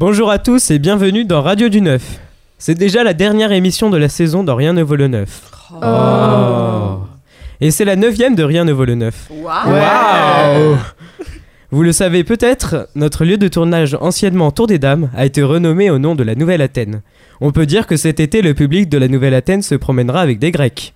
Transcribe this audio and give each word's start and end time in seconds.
Bonjour 0.00 0.30
à 0.30 0.38
tous 0.38 0.70
et 0.70 0.78
bienvenue 0.78 1.26
dans 1.26 1.42
Radio 1.42 1.68
du 1.68 1.82
Neuf. 1.82 2.20
C'est 2.56 2.74
déjà 2.74 3.04
la 3.04 3.12
dernière 3.12 3.52
émission 3.52 3.90
de 3.90 3.98
la 3.98 4.08
saison 4.08 4.42
dans 4.42 4.56
Rien 4.56 4.72
ne 4.72 4.82
vaut 4.82 4.96
le 4.96 5.08
neuf. 5.08 5.42
Oh. 5.74 7.00
Et 7.60 7.70
c'est 7.70 7.84
la 7.84 7.96
neuvième 7.96 8.34
de 8.34 8.42
Rien 8.42 8.64
ne 8.64 8.72
vaut 8.72 8.86
le 8.86 8.94
neuf. 8.94 9.28
Waouh 9.30 10.78
Vous 11.70 11.82
le 11.82 11.92
savez 11.92 12.24
peut-être, 12.24 12.88
notre 12.94 13.26
lieu 13.26 13.36
de 13.36 13.46
tournage 13.46 13.94
anciennement 14.00 14.50
Tour 14.52 14.68
des 14.68 14.78
Dames 14.78 15.10
a 15.14 15.26
été 15.26 15.42
renommé 15.42 15.90
au 15.90 15.98
nom 15.98 16.14
de 16.14 16.22
la 16.22 16.34
Nouvelle 16.34 16.62
Athènes. 16.62 17.02
On 17.42 17.52
peut 17.52 17.66
dire 17.66 17.86
que 17.86 17.98
cet 17.98 18.20
été, 18.20 18.40
le 18.40 18.54
public 18.54 18.88
de 18.88 18.96
la 18.96 19.06
Nouvelle 19.06 19.34
Athènes 19.34 19.60
se 19.60 19.74
promènera 19.74 20.22
avec 20.22 20.38
des 20.38 20.50
Grecs. 20.50 20.94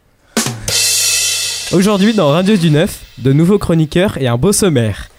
Aujourd'hui, 1.75 2.15
dans 2.15 2.31
Radio 2.31 2.57
du 2.57 2.71
Neuf, 2.71 3.05
de 3.19 3.35
nouveaux 3.35 3.59
chroniqueurs 3.59 4.17
et 4.17 4.29
un 4.29 4.39
beau 4.39 4.53
sommaire. 4.55 5.11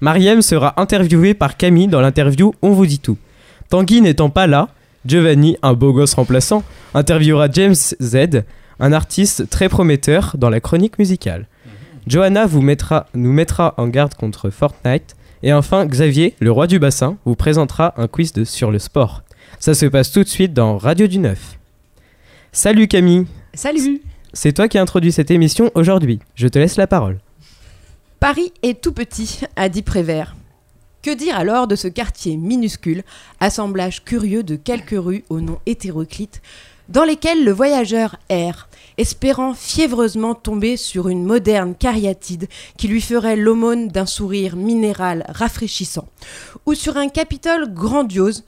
Mariem 0.00 0.40
sera 0.40 0.80
interviewée 0.80 1.34
par 1.34 1.58
Camille 1.58 1.88
dans 1.88 2.00
l'interview 2.00 2.54
On 2.62 2.70
vous 2.70 2.86
dit 2.86 3.00
tout. 3.00 3.18
Tanguy 3.68 4.00
n'étant 4.00 4.30
pas 4.30 4.46
là, 4.46 4.68
Giovanni, 5.06 5.56
un 5.62 5.74
beau 5.74 5.92
gosse 5.92 6.14
remplaçant, 6.14 6.62
interviewera 6.94 7.48
James 7.50 7.74
Z, 7.74 8.44
un 8.80 8.92
artiste 8.92 9.50
très 9.50 9.68
prometteur 9.68 10.36
dans 10.38 10.50
la 10.50 10.60
chronique 10.60 10.98
musicale. 10.98 11.46
Johanna 12.06 12.46
vous 12.46 12.60
mettra, 12.60 13.06
nous 13.14 13.32
mettra 13.32 13.74
en 13.76 13.88
garde 13.88 14.14
contre 14.14 14.50
Fortnite. 14.50 15.16
Et 15.42 15.52
enfin, 15.52 15.86
Xavier, 15.86 16.34
le 16.40 16.50
roi 16.50 16.66
du 16.66 16.78
bassin, 16.78 17.16
vous 17.24 17.34
présentera 17.34 17.94
un 17.96 18.08
quiz 18.08 18.32
de, 18.32 18.44
sur 18.44 18.70
le 18.70 18.78
sport. 18.78 19.22
Ça 19.58 19.74
se 19.74 19.86
passe 19.86 20.10
tout 20.10 20.22
de 20.22 20.28
suite 20.28 20.52
dans 20.52 20.78
Radio 20.78 21.06
du 21.06 21.18
Neuf. 21.18 21.58
Salut 22.52 22.88
Camille 22.88 23.26
Salut 23.52 24.00
C'est 24.32 24.52
toi 24.52 24.68
qui 24.68 24.78
introduis 24.78 25.12
cette 25.12 25.30
émission 25.30 25.70
aujourd'hui. 25.74 26.20
Je 26.34 26.48
te 26.48 26.58
laisse 26.58 26.76
la 26.76 26.86
parole. 26.86 27.18
Paris 28.20 28.52
est 28.62 28.80
tout 28.80 28.92
petit, 28.92 29.40
a 29.56 29.68
dit 29.68 29.82
Prévert. 29.82 30.34
Que 31.04 31.10
dire 31.10 31.36
alors 31.36 31.66
de 31.66 31.76
ce 31.76 31.86
quartier 31.86 32.38
minuscule, 32.38 33.02
assemblage 33.38 34.04
curieux 34.04 34.42
de 34.42 34.56
quelques 34.56 34.96
rues 34.96 35.22
au 35.28 35.42
nom 35.42 35.58
hétéroclite, 35.66 36.40
dans 36.88 37.04
lesquelles 37.04 37.44
le 37.44 37.52
voyageur 37.52 38.16
erre, 38.30 38.70
espérant 38.96 39.52
fiévreusement 39.52 40.34
tomber 40.34 40.78
sur 40.78 41.10
une 41.10 41.22
moderne 41.22 41.74
cariatide 41.74 42.48
qui 42.78 42.88
lui 42.88 43.02
ferait 43.02 43.36
l'aumône 43.36 43.88
d'un 43.88 44.06
sourire 44.06 44.56
minéral 44.56 45.26
rafraîchissant, 45.28 46.08
ou 46.64 46.72
sur 46.72 46.96
un 46.96 47.10
Capitole 47.10 47.74
grandiose 47.74 48.42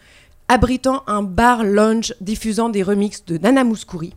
abritant 0.48 1.02
un 1.08 1.22
bar 1.22 1.62
lounge 1.62 2.14
diffusant 2.22 2.70
des 2.70 2.82
remixes 2.82 3.26
de 3.26 3.36
Nana 3.36 3.64
Mouskouri, 3.64 4.14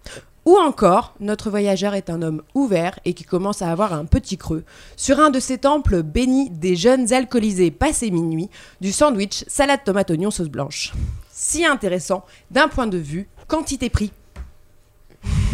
ou 0.49 0.57
encore, 0.57 1.13
notre 1.19 1.51
voyageur 1.51 1.93
est 1.93 2.09
un 2.09 2.23
homme 2.23 2.41
ouvert 2.55 2.99
et 3.05 3.13
qui 3.13 3.23
commence 3.23 3.61
à 3.61 3.71
avoir 3.71 3.93
un 3.93 4.05
petit 4.05 4.35
creux 4.35 4.63
sur 4.95 5.19
un 5.19 5.29
de 5.29 5.39
ces 5.39 5.59
temples 5.59 6.01
bénis 6.01 6.49
des 6.49 6.75
jeunes 6.75 7.13
alcoolisés 7.13 7.69
passés 7.69 8.09
minuit, 8.09 8.49
du 8.81 8.91
sandwich 8.91 9.43
salade 9.45 9.81
tomate 9.85 10.09
oignon 10.09 10.31
sauce 10.31 10.49
blanche. 10.49 10.93
Si 11.31 11.67
intéressant 11.67 12.25
d'un 12.49 12.67
point 12.67 12.87
de 12.87 12.97
vue 12.97 13.29
quantité-prix. 13.47 14.11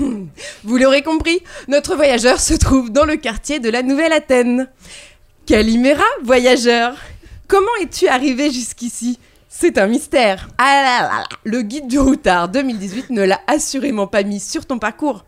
Vous 0.64 0.78
l'aurez 0.78 1.04
compris, 1.04 1.42
notre 1.68 1.98
voyageur 1.98 2.40
se 2.40 2.54
trouve 2.54 2.90
dans 2.90 3.04
le 3.04 3.18
quartier 3.18 3.60
de 3.60 3.68
la 3.70 3.84
Nouvelle 3.84 4.14
Athènes. 4.14 4.70
Calimera, 5.46 6.06
voyageur, 6.24 6.96
comment 7.50 7.68
es-tu 7.82 8.08
arrivé 8.08 8.50
jusqu'ici? 8.50 9.20
C'est 9.58 9.78
un 9.78 9.88
mystère. 9.88 10.50
Ah 10.58 10.66
là 10.66 10.84
là 10.84 11.08
là. 11.08 11.24
Le 11.46 11.62
guide 11.62 11.88
du 11.88 11.98
routard 11.98 12.50
2018 12.50 13.10
ne 13.12 13.24
l'a 13.24 13.40
assurément 13.48 14.06
pas 14.06 14.24
mis 14.24 14.42
sur 14.42 14.66
ton 14.66 14.80
parcours. 14.80 15.24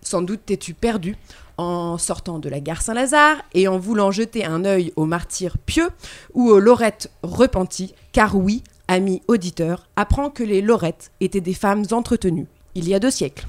Sans 0.00 0.22
doute 0.22 0.42
t'es-tu 0.46 0.74
perdu 0.74 1.16
en 1.56 1.98
sortant 1.98 2.38
de 2.38 2.48
la 2.48 2.60
gare 2.60 2.82
Saint-Lazare 2.82 3.38
et 3.52 3.66
en 3.66 3.78
voulant 3.78 4.12
jeter 4.12 4.44
un 4.44 4.64
œil 4.64 4.92
aux 4.94 5.06
martyrs 5.06 5.58
pieux 5.58 5.88
ou 6.34 6.50
aux 6.50 6.60
lorettes 6.60 7.10
repenties, 7.24 7.94
car 8.12 8.36
oui, 8.36 8.62
ami 8.86 9.22
auditeur, 9.26 9.88
apprends 9.96 10.30
que 10.30 10.44
les 10.44 10.62
lorettes 10.62 11.10
étaient 11.20 11.40
des 11.40 11.54
femmes 11.54 11.84
entretenues, 11.90 12.46
il 12.76 12.88
y 12.88 12.94
a 12.94 13.00
deux 13.00 13.10
siècles. 13.10 13.46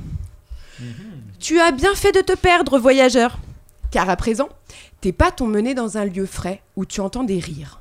Tu 1.40 1.60
as 1.60 1.72
bien 1.72 1.94
fait 1.94 2.12
de 2.12 2.22
te 2.22 2.36
perdre, 2.36 2.80
voyageur, 2.80 3.38
car 3.92 4.10
à 4.10 4.16
présent, 4.16 4.50
tes 5.02 5.12
pas 5.12 5.32
t'ont 5.32 5.48
mené 5.48 5.76
dans 5.76 5.98
un 6.00 6.06
lieu 6.06 6.26
frais 6.26 6.62
où 6.76 6.86
tu 6.86 7.00
entends 7.00 7.24
des 7.24 7.40
rires. 7.40 7.80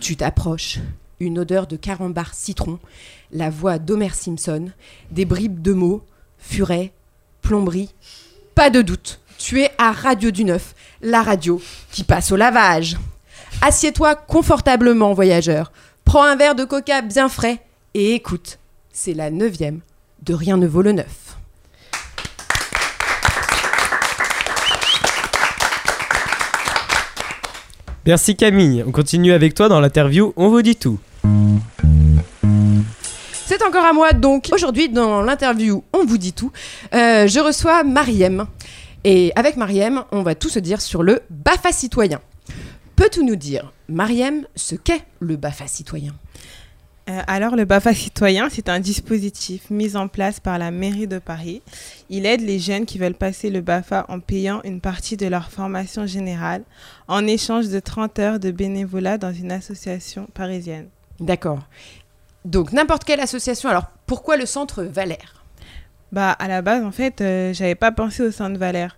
Tu 0.00 0.16
t'approches, 0.16 0.80
une 1.20 1.38
odeur 1.38 1.66
de 1.66 1.76
carambar 1.76 2.34
citron, 2.34 2.78
la 3.32 3.50
voix 3.50 3.78
d'Homer 3.78 4.10
Simpson, 4.10 4.70
des 5.10 5.24
bribes 5.24 5.62
de 5.62 5.72
mots, 5.72 6.02
furet, 6.38 6.92
plomberie. 7.42 7.94
Pas 8.54 8.70
de 8.70 8.82
doute, 8.82 9.20
tu 9.38 9.60
es 9.60 9.70
à 9.78 9.92
Radio 9.92 10.30
du 10.30 10.44
Neuf, 10.44 10.74
la 11.02 11.22
radio 11.22 11.60
qui 11.90 12.04
passe 12.04 12.32
au 12.32 12.36
lavage. 12.36 12.96
Assieds-toi 13.62 14.14
confortablement, 14.14 15.14
voyageur. 15.14 15.72
Prends 16.04 16.24
un 16.24 16.36
verre 16.36 16.54
de 16.54 16.64
coca 16.64 17.02
bien 17.02 17.28
frais 17.28 17.60
et 17.94 18.14
écoute. 18.14 18.58
C'est 18.92 19.14
la 19.14 19.30
neuvième 19.30 19.80
de 20.22 20.34
Rien 20.34 20.56
ne 20.56 20.66
vaut 20.66 20.82
le 20.82 20.92
neuf. 20.92 21.33
Merci 28.06 28.36
Camille. 28.36 28.84
On 28.86 28.92
continue 28.92 29.32
avec 29.32 29.54
toi 29.54 29.70
dans 29.70 29.80
l'interview 29.80 30.34
On 30.36 30.50
vous 30.50 30.60
dit 30.60 30.76
tout. 30.76 30.98
C'est 33.32 33.62
encore 33.62 33.84
à 33.84 33.94
moi 33.94 34.12
donc. 34.12 34.50
Aujourd'hui, 34.52 34.90
dans 34.90 35.22
l'interview 35.22 35.82
On 35.94 36.04
vous 36.04 36.18
dit 36.18 36.34
tout, 36.34 36.52
euh, 36.94 37.26
je 37.26 37.40
reçois 37.40 37.82
Mariem. 37.82 38.46
Et 39.04 39.32
avec 39.36 39.56
Mariem, 39.56 40.04
on 40.12 40.22
va 40.22 40.34
tout 40.34 40.50
se 40.50 40.58
dire 40.58 40.82
sur 40.82 41.02
le 41.02 41.20
BAFA 41.30 41.72
citoyen. 41.72 42.20
Peux-tu 42.96 43.24
nous 43.24 43.36
dire, 43.36 43.72
Mariem, 43.88 44.46
ce 44.54 44.74
qu'est 44.74 45.02
le 45.20 45.36
BAFA 45.36 45.66
citoyen? 45.66 46.12
Euh, 47.10 47.20
alors, 47.26 47.54
le 47.54 47.66
BAFA 47.66 47.92
citoyen, 47.92 48.48
c'est 48.48 48.70
un 48.70 48.80
dispositif 48.80 49.68
mis 49.68 49.94
en 49.94 50.08
place 50.08 50.40
par 50.40 50.58
la 50.58 50.70
mairie 50.70 51.06
de 51.06 51.18
Paris. 51.18 51.60
Il 52.08 52.24
aide 52.24 52.40
les 52.40 52.58
jeunes 52.58 52.86
qui 52.86 52.98
veulent 52.98 53.14
passer 53.14 53.50
le 53.50 53.60
BAFA 53.60 54.06
en 54.08 54.20
payant 54.20 54.62
une 54.64 54.80
partie 54.80 55.18
de 55.18 55.26
leur 55.26 55.50
formation 55.50 56.06
générale 56.06 56.62
en 57.06 57.26
échange 57.26 57.68
de 57.68 57.78
30 57.78 58.18
heures 58.20 58.40
de 58.40 58.50
bénévolat 58.50 59.18
dans 59.18 59.32
une 59.32 59.52
association 59.52 60.28
parisienne. 60.32 60.88
D'accord. 61.20 61.60
Donc, 62.46 62.72
n'importe 62.72 63.04
quelle 63.04 63.20
association. 63.20 63.68
Alors, 63.68 63.86
pourquoi 64.06 64.36
le 64.38 64.46
centre 64.46 64.82
Valère? 64.82 65.44
Bah, 66.10 66.32
à 66.32 66.48
la 66.48 66.62
base, 66.62 66.84
en 66.84 66.92
fait, 66.92 67.20
euh, 67.20 67.52
j'avais 67.52 67.74
pas 67.74 67.92
pensé 67.92 68.22
au 68.22 68.30
centre 68.30 68.58
Valère. 68.58 68.96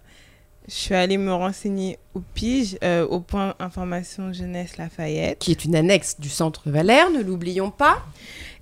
Je 0.69 0.75
suis 0.75 0.95
allée 0.95 1.17
me 1.17 1.33
renseigner 1.33 1.99
au 2.15 2.21
PIGE, 2.35 2.77
euh, 2.83 3.07
au 3.07 3.21
point 3.21 3.55
information 3.61 4.33
jeunesse 4.33 4.79
Lafayette. 4.79 5.39
Qui 5.39 5.53
est 5.53 5.65
une 5.65 5.77
annexe 5.77 6.19
du 6.19 6.29
centre 6.29 6.69
Valère, 6.71 7.11
ne 7.11 7.23
l'oublions 7.23 7.71
pas. 7.71 8.05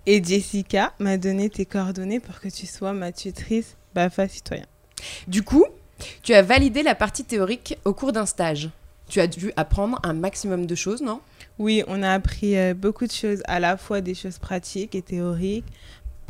Et 0.05 0.23
Jessica 0.23 0.93
m'a 0.99 1.17
donné 1.17 1.49
tes 1.49 1.65
coordonnées 1.65 2.21
pour 2.21 2.41
que 2.41 2.49
tu 2.49 2.67
sois 2.67 2.93
ma 2.93 3.11
tutrice 3.11 3.77
BAFA 3.95 4.29
citoyen. 4.29 4.67
Du 5.29 5.43
coup, 5.43 5.65
tu 6.23 6.35
as 6.35 6.43
validé 6.43 6.83
la 6.83 6.95
partie 6.95 7.25
théorique 7.25 7.79
au 7.87 7.95
cours 7.95 8.13
d'un 8.13 8.27
stage. 8.27 8.69
Tu 9.09 9.21
as 9.21 9.27
dû 9.27 9.53
apprendre 9.57 9.99
un 10.03 10.13
maximum 10.13 10.67
de 10.67 10.75
choses, 10.75 11.01
non? 11.01 11.21
Oui, 11.59 11.85
on 11.87 12.03
a 12.03 12.11
appris 12.13 12.59
euh, 12.59 12.75
beaucoup 12.75 13.07
de 13.07 13.13
choses, 13.13 13.43
à 13.47 13.61
la 13.61 13.79
fois 13.79 14.03
des 14.03 14.15
choses 14.15 14.39
pratiques 14.39 14.95
et 14.95 15.03
théoriques, 15.03 15.65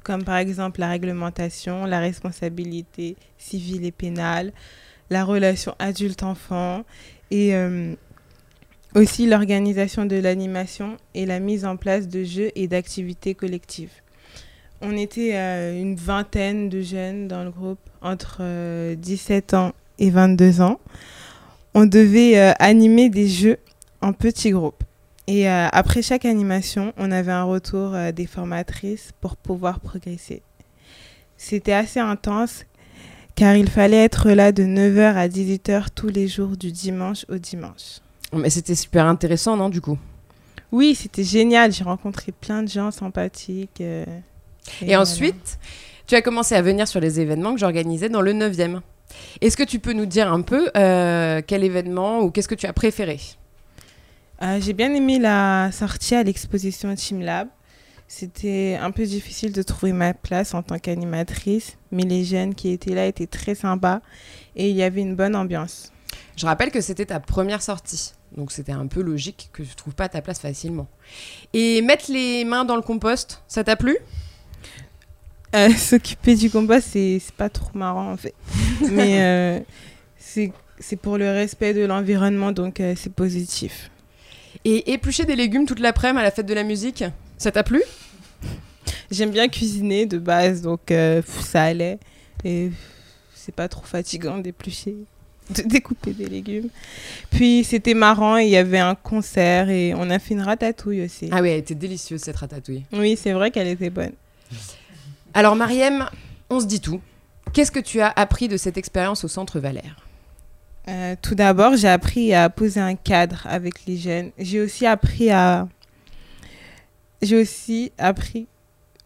comme 0.04 0.22
par 0.22 0.36
exemple 0.36 0.80
la 0.80 0.90
réglementation, 0.90 1.84
la 1.84 1.98
responsabilité 1.98 3.16
civile 3.38 3.84
et 3.84 3.92
pénale, 3.92 4.52
la 5.14 5.24
relation 5.24 5.74
adulte-enfant 5.78 6.84
et 7.30 7.54
euh, 7.54 7.94
aussi 8.94 9.26
l'organisation 9.26 10.04
de 10.04 10.16
l'animation 10.16 10.96
et 11.14 11.24
la 11.24 11.40
mise 11.40 11.64
en 11.64 11.76
place 11.76 12.08
de 12.08 12.24
jeux 12.24 12.50
et 12.54 12.68
d'activités 12.68 13.34
collectives. 13.34 13.92
On 14.82 14.96
était 14.96 15.34
euh, 15.34 15.80
une 15.80 15.94
vingtaine 15.94 16.68
de 16.68 16.82
jeunes 16.82 17.28
dans 17.28 17.44
le 17.44 17.50
groupe 17.50 17.78
entre 18.02 18.38
euh, 18.40 18.94
17 18.96 19.54
ans 19.54 19.72
et 19.98 20.10
22 20.10 20.60
ans. 20.60 20.78
On 21.74 21.86
devait 21.86 22.38
euh, 22.38 22.52
animer 22.58 23.08
des 23.08 23.28
jeux 23.28 23.58
en 24.02 24.12
petits 24.12 24.50
groupes. 24.50 24.84
Et 25.26 25.48
euh, 25.48 25.68
après 25.72 26.02
chaque 26.02 26.24
animation, 26.26 26.92
on 26.98 27.10
avait 27.10 27.32
un 27.32 27.44
retour 27.44 27.94
euh, 27.94 28.12
des 28.12 28.26
formatrices 28.26 29.12
pour 29.20 29.36
pouvoir 29.36 29.80
progresser. 29.80 30.42
C'était 31.36 31.72
assez 31.72 32.00
intense 32.00 32.64
car 33.34 33.56
il 33.56 33.68
fallait 33.68 34.04
être 34.04 34.30
là 34.30 34.52
de 34.52 34.62
9h 34.64 35.14
à 35.14 35.28
18h 35.28 35.86
tous 35.94 36.08
les 36.08 36.28
jours 36.28 36.56
du 36.56 36.70
dimanche 36.72 37.24
au 37.28 37.36
dimanche. 37.38 38.00
Mais 38.32 38.50
c'était 38.50 38.74
super 38.74 39.06
intéressant, 39.06 39.56
non, 39.56 39.68
du 39.68 39.80
coup? 39.80 39.98
Oui, 40.72 40.94
c'était 40.94 41.22
génial. 41.24 41.72
J'ai 41.72 41.84
rencontré 41.84 42.32
plein 42.32 42.62
de 42.62 42.68
gens 42.68 42.90
sympathiques. 42.90 43.80
euh, 43.80 44.04
Et, 44.82 44.96
ensuite, 44.96 45.58
tu 46.06 46.14
as 46.16 46.22
commencé 46.22 46.54
à 46.54 46.62
venir 46.62 46.88
sur 46.88 47.00
les 47.00 47.20
événements 47.20 47.54
que 47.54 47.60
j'organisais 47.60 48.08
dans 48.08 48.22
le 48.22 48.32
9e. 48.32 48.80
Est-ce 49.40 49.56
que 49.56 49.62
tu 49.62 49.78
peux 49.78 49.92
nous 49.92 50.06
dire 50.06 50.32
un 50.32 50.40
peu 50.42 50.70
euh, 50.76 51.40
quel 51.46 51.62
événement 51.62 52.20
ou 52.20 52.30
qu'est-ce 52.30 52.48
que 52.48 52.54
tu 52.56 52.66
as 52.66 52.72
préféré? 52.72 53.20
Euh, 54.42 54.58
J'ai 54.60 54.72
bien 54.72 54.92
aimé 54.94 55.18
la 55.20 55.70
sortie 55.70 56.16
à 56.16 56.22
l'exposition 56.24 56.92
Team 56.96 57.20
Lab. 57.20 57.48
C'était 58.06 58.78
un 58.80 58.90
peu 58.90 59.04
difficile 59.04 59.52
de 59.52 59.62
trouver 59.62 59.92
ma 59.92 60.14
place 60.14 60.54
en 60.54 60.62
tant 60.62 60.78
qu'animatrice, 60.78 61.76
mais 61.90 62.02
les 62.04 62.24
jeunes 62.24 62.54
qui 62.54 62.70
étaient 62.70 62.94
là 62.94 63.06
étaient 63.06 63.26
très 63.26 63.54
sympas 63.54 64.00
et 64.56 64.70
il 64.70 64.76
y 64.76 64.82
avait 64.82 65.00
une 65.00 65.16
bonne 65.16 65.34
ambiance. 65.34 65.90
Je 66.36 66.46
rappelle 66.46 66.70
que 66.70 66.80
c'était 66.80 67.06
ta 67.06 67.20
première 67.20 67.62
sortie, 67.62 68.12
donc 68.36 68.52
c'était 68.52 68.72
un 68.72 68.86
peu 68.86 69.00
logique 69.00 69.50
que 69.52 69.62
tu 69.62 69.74
trouves 69.74 69.94
pas 69.94 70.08
ta 70.08 70.20
place 70.20 70.38
facilement. 70.38 70.86
Et 71.52 71.80
mettre 71.82 72.10
les 72.10 72.44
mains 72.44 72.64
dans 72.64 72.76
le 72.76 72.82
compost, 72.82 73.42
ça 73.48 73.64
t'a 73.64 73.76
plu? 73.76 73.96
Euh, 75.54 75.70
S'occuper 75.76 76.34
du 76.34 76.50
compost, 76.50 76.88
c'est 76.92 77.20
pas 77.36 77.48
trop 77.48 77.76
marrant 77.76 78.12
en 78.12 78.16
fait. 78.16 78.34
Mais 78.90 79.22
euh, 79.22 79.60
c'est 80.18 80.52
c'est 80.80 80.96
pour 80.96 81.18
le 81.18 81.30
respect 81.30 81.72
de 81.72 81.84
l'environnement, 81.84 82.52
donc 82.52 82.80
euh, 82.80 82.94
c'est 82.96 83.12
positif. 83.12 83.90
Et 84.64 84.92
éplucher 84.92 85.24
des 85.24 85.36
légumes 85.36 85.66
toute 85.66 85.80
l'après-midi 85.80 86.20
à 86.20 86.22
la 86.24 86.30
fête 86.30 86.46
de 86.46 86.54
la 86.54 86.64
musique, 86.64 87.04
ça 87.44 87.52
t'a 87.52 87.62
plu? 87.62 87.82
J'aime 89.10 89.30
bien 89.30 89.48
cuisiner 89.48 90.06
de 90.06 90.16
base, 90.16 90.62
donc 90.62 90.90
euh, 90.90 91.20
ça 91.42 91.64
allait. 91.64 91.98
Et 92.42 92.70
c'est 93.34 93.54
pas 93.54 93.68
trop 93.68 93.84
fatigant 93.84 94.38
d'éplucher, 94.38 94.96
de 95.54 95.62
découper 95.66 96.14
des 96.14 96.24
légumes. 96.24 96.70
Puis 97.30 97.62
c'était 97.64 97.92
marrant, 97.92 98.38
il 98.38 98.48
y 98.48 98.56
avait 98.56 98.78
un 98.78 98.94
concert 98.94 99.68
et 99.68 99.92
on 99.94 100.08
a 100.08 100.18
fait 100.18 100.32
une 100.32 100.40
ratatouille 100.40 101.04
aussi. 101.04 101.28
Ah 101.32 101.42
oui, 101.42 101.50
elle 101.50 101.58
était 101.58 101.74
délicieuse 101.74 102.22
cette 102.22 102.36
ratatouille. 102.36 102.84
Oui, 102.94 103.18
c'est 103.20 103.32
vrai 103.32 103.50
qu'elle 103.50 103.68
était 103.68 103.90
bonne. 103.90 104.12
Alors 105.34 105.54
Mariem, 105.54 106.08
on 106.48 106.60
se 106.60 106.66
dit 106.66 106.80
tout. 106.80 107.02
Qu'est-ce 107.52 107.70
que 107.70 107.80
tu 107.80 108.00
as 108.00 108.08
appris 108.16 108.48
de 108.48 108.56
cette 108.56 108.78
expérience 108.78 109.22
au 109.22 109.28
Centre 109.28 109.60
Valère? 109.60 109.98
Euh, 110.88 111.14
tout 111.20 111.34
d'abord, 111.34 111.76
j'ai 111.76 111.88
appris 111.88 112.32
à 112.32 112.48
poser 112.48 112.80
un 112.80 112.94
cadre 112.94 113.46
avec 113.46 113.84
les 113.84 113.98
jeunes. 113.98 114.30
J'ai 114.38 114.62
aussi 114.62 114.86
appris 114.86 115.30
à. 115.30 115.68
J'ai 117.22 117.40
aussi 117.40 117.92
appris 117.98 118.46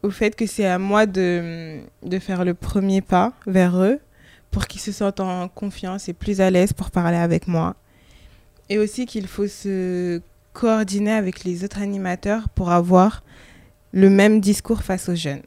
au 0.03 0.11
fait 0.11 0.35
que 0.35 0.47
c'est 0.47 0.67
à 0.67 0.79
moi 0.79 1.07
de, 1.07 1.81
de 2.03 2.19
faire 2.19 2.45
le 2.45 2.55
premier 2.55 3.01
pas 3.01 3.33
vers 3.47 3.77
eux 3.79 4.01
pour 4.51 4.67
qu'ils 4.67 4.81
se 4.81 4.93
sentent 4.93 5.21
en 5.21 5.49
confiance 5.49 6.09
et 6.09 6.13
plus 6.13 6.41
à 6.41 6.51
l'aise 6.51 6.73
pour 6.73 6.91
parler 6.91 7.17
avec 7.17 7.49
moi. 7.49 7.75
Et 8.69 8.79
aussi 8.79 9.07
qu'il 9.07 9.27
faut 9.27 9.47
se 9.47 10.21
coordonner 10.53 11.13
avec 11.13 11.45
les 11.45 11.65
autres 11.65 11.81
animateurs 11.81 12.49
pour 12.51 12.71
avoir 12.71 13.23
le 13.93 14.11
même 14.11 14.41
discours 14.41 14.83
face 14.83 15.09
aux 15.09 15.15
jeunes. 15.15 15.43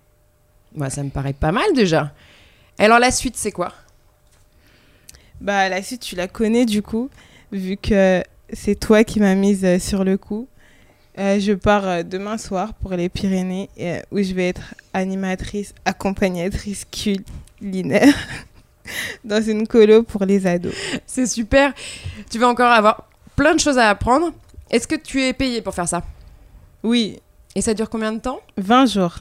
Moi, 0.74 0.90
ça 0.90 1.04
me 1.04 1.10
paraît 1.10 1.34
pas 1.34 1.52
mal 1.52 1.74
déjà. 1.76 2.14
Alors 2.78 3.00
la 3.00 3.12
suite, 3.12 3.36
c'est 3.38 3.52
quoi? 3.52 3.74
Bah, 5.40 5.70
la 5.70 5.82
suite, 5.82 6.02
tu 6.02 6.16
la 6.16 6.28
connais 6.28 6.66
du 6.66 6.82
coup, 6.82 7.10
vu 7.52 7.78
que 7.78 8.24
c'est 8.54 8.80
toi 8.80 9.04
qui 9.04 9.20
m'as 9.20 9.36
mise 9.36 9.66
euh, 9.66 9.80
sur 9.80 10.04
le 10.04 10.18
coup. 10.18 10.48
Euh, 11.20 11.40
je 11.40 11.52
pars 11.54 11.86
euh, 11.86 12.04
demain 12.04 12.38
soir 12.38 12.74
pour 12.74 12.92
les 12.92 13.10
Pyrénées, 13.10 13.70
euh, 13.80 14.00
où 14.12 14.22
je 14.22 14.34
vais 14.34 14.48
être 14.48 14.74
animatrice, 14.94 15.74
accompagnatrice 15.84 16.86
culinaire 16.86 18.16
dans 19.26 19.42
une 19.42 19.68
colo 19.68 20.04
pour 20.04 20.26
les 20.26 20.48
ados. 20.48 20.74
C'est 21.06 21.28
super. 21.28 21.74
Tu 22.30 22.40
vas 22.40 22.48
encore 22.48 22.72
avoir 22.72 23.10
plein 23.36 23.54
de 23.54 23.60
choses 23.60 23.78
à 23.78 23.90
apprendre. 23.90 24.32
Est-ce 24.70 24.88
que 24.88 24.96
tu 24.96 25.22
es 25.22 25.34
payé 25.34 25.62
pour 25.62 25.74
faire 25.74 25.88
ça? 25.88 26.02
Oui, 26.84 27.20
Et 27.56 27.62
ça 27.62 27.74
dure 27.74 27.90
combien 27.90 28.14
de 28.14 28.20
temps? 28.20 28.40
20 28.58 28.86
jours. 28.86 29.20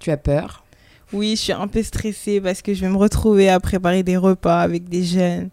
Tu 0.00 0.10
as 0.10 0.16
peur? 0.16 0.64
Oui, 1.12 1.36
je 1.36 1.42
suis 1.42 1.52
un 1.52 1.68
peu 1.68 1.82
stressée 1.84 2.40
parce 2.40 2.62
que 2.62 2.74
je 2.74 2.80
vais 2.80 2.88
me 2.88 2.96
retrouver 2.96 3.48
à 3.48 3.60
préparer 3.60 4.02
des 4.02 4.16
repas 4.16 4.60
avec 4.60 4.88
des 4.88 5.04
jeunes 5.04 5.50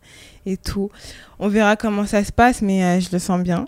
et 0.47 0.57
tout. 0.57 0.89
On 1.37 1.47
verra 1.47 1.75
comment 1.75 2.07
ça 2.07 2.23
se 2.23 2.31
passe, 2.31 2.61
mais 2.63 2.83
euh, 2.83 2.99
je 2.99 3.09
le 3.11 3.19
sens 3.19 3.41
bien. 3.41 3.67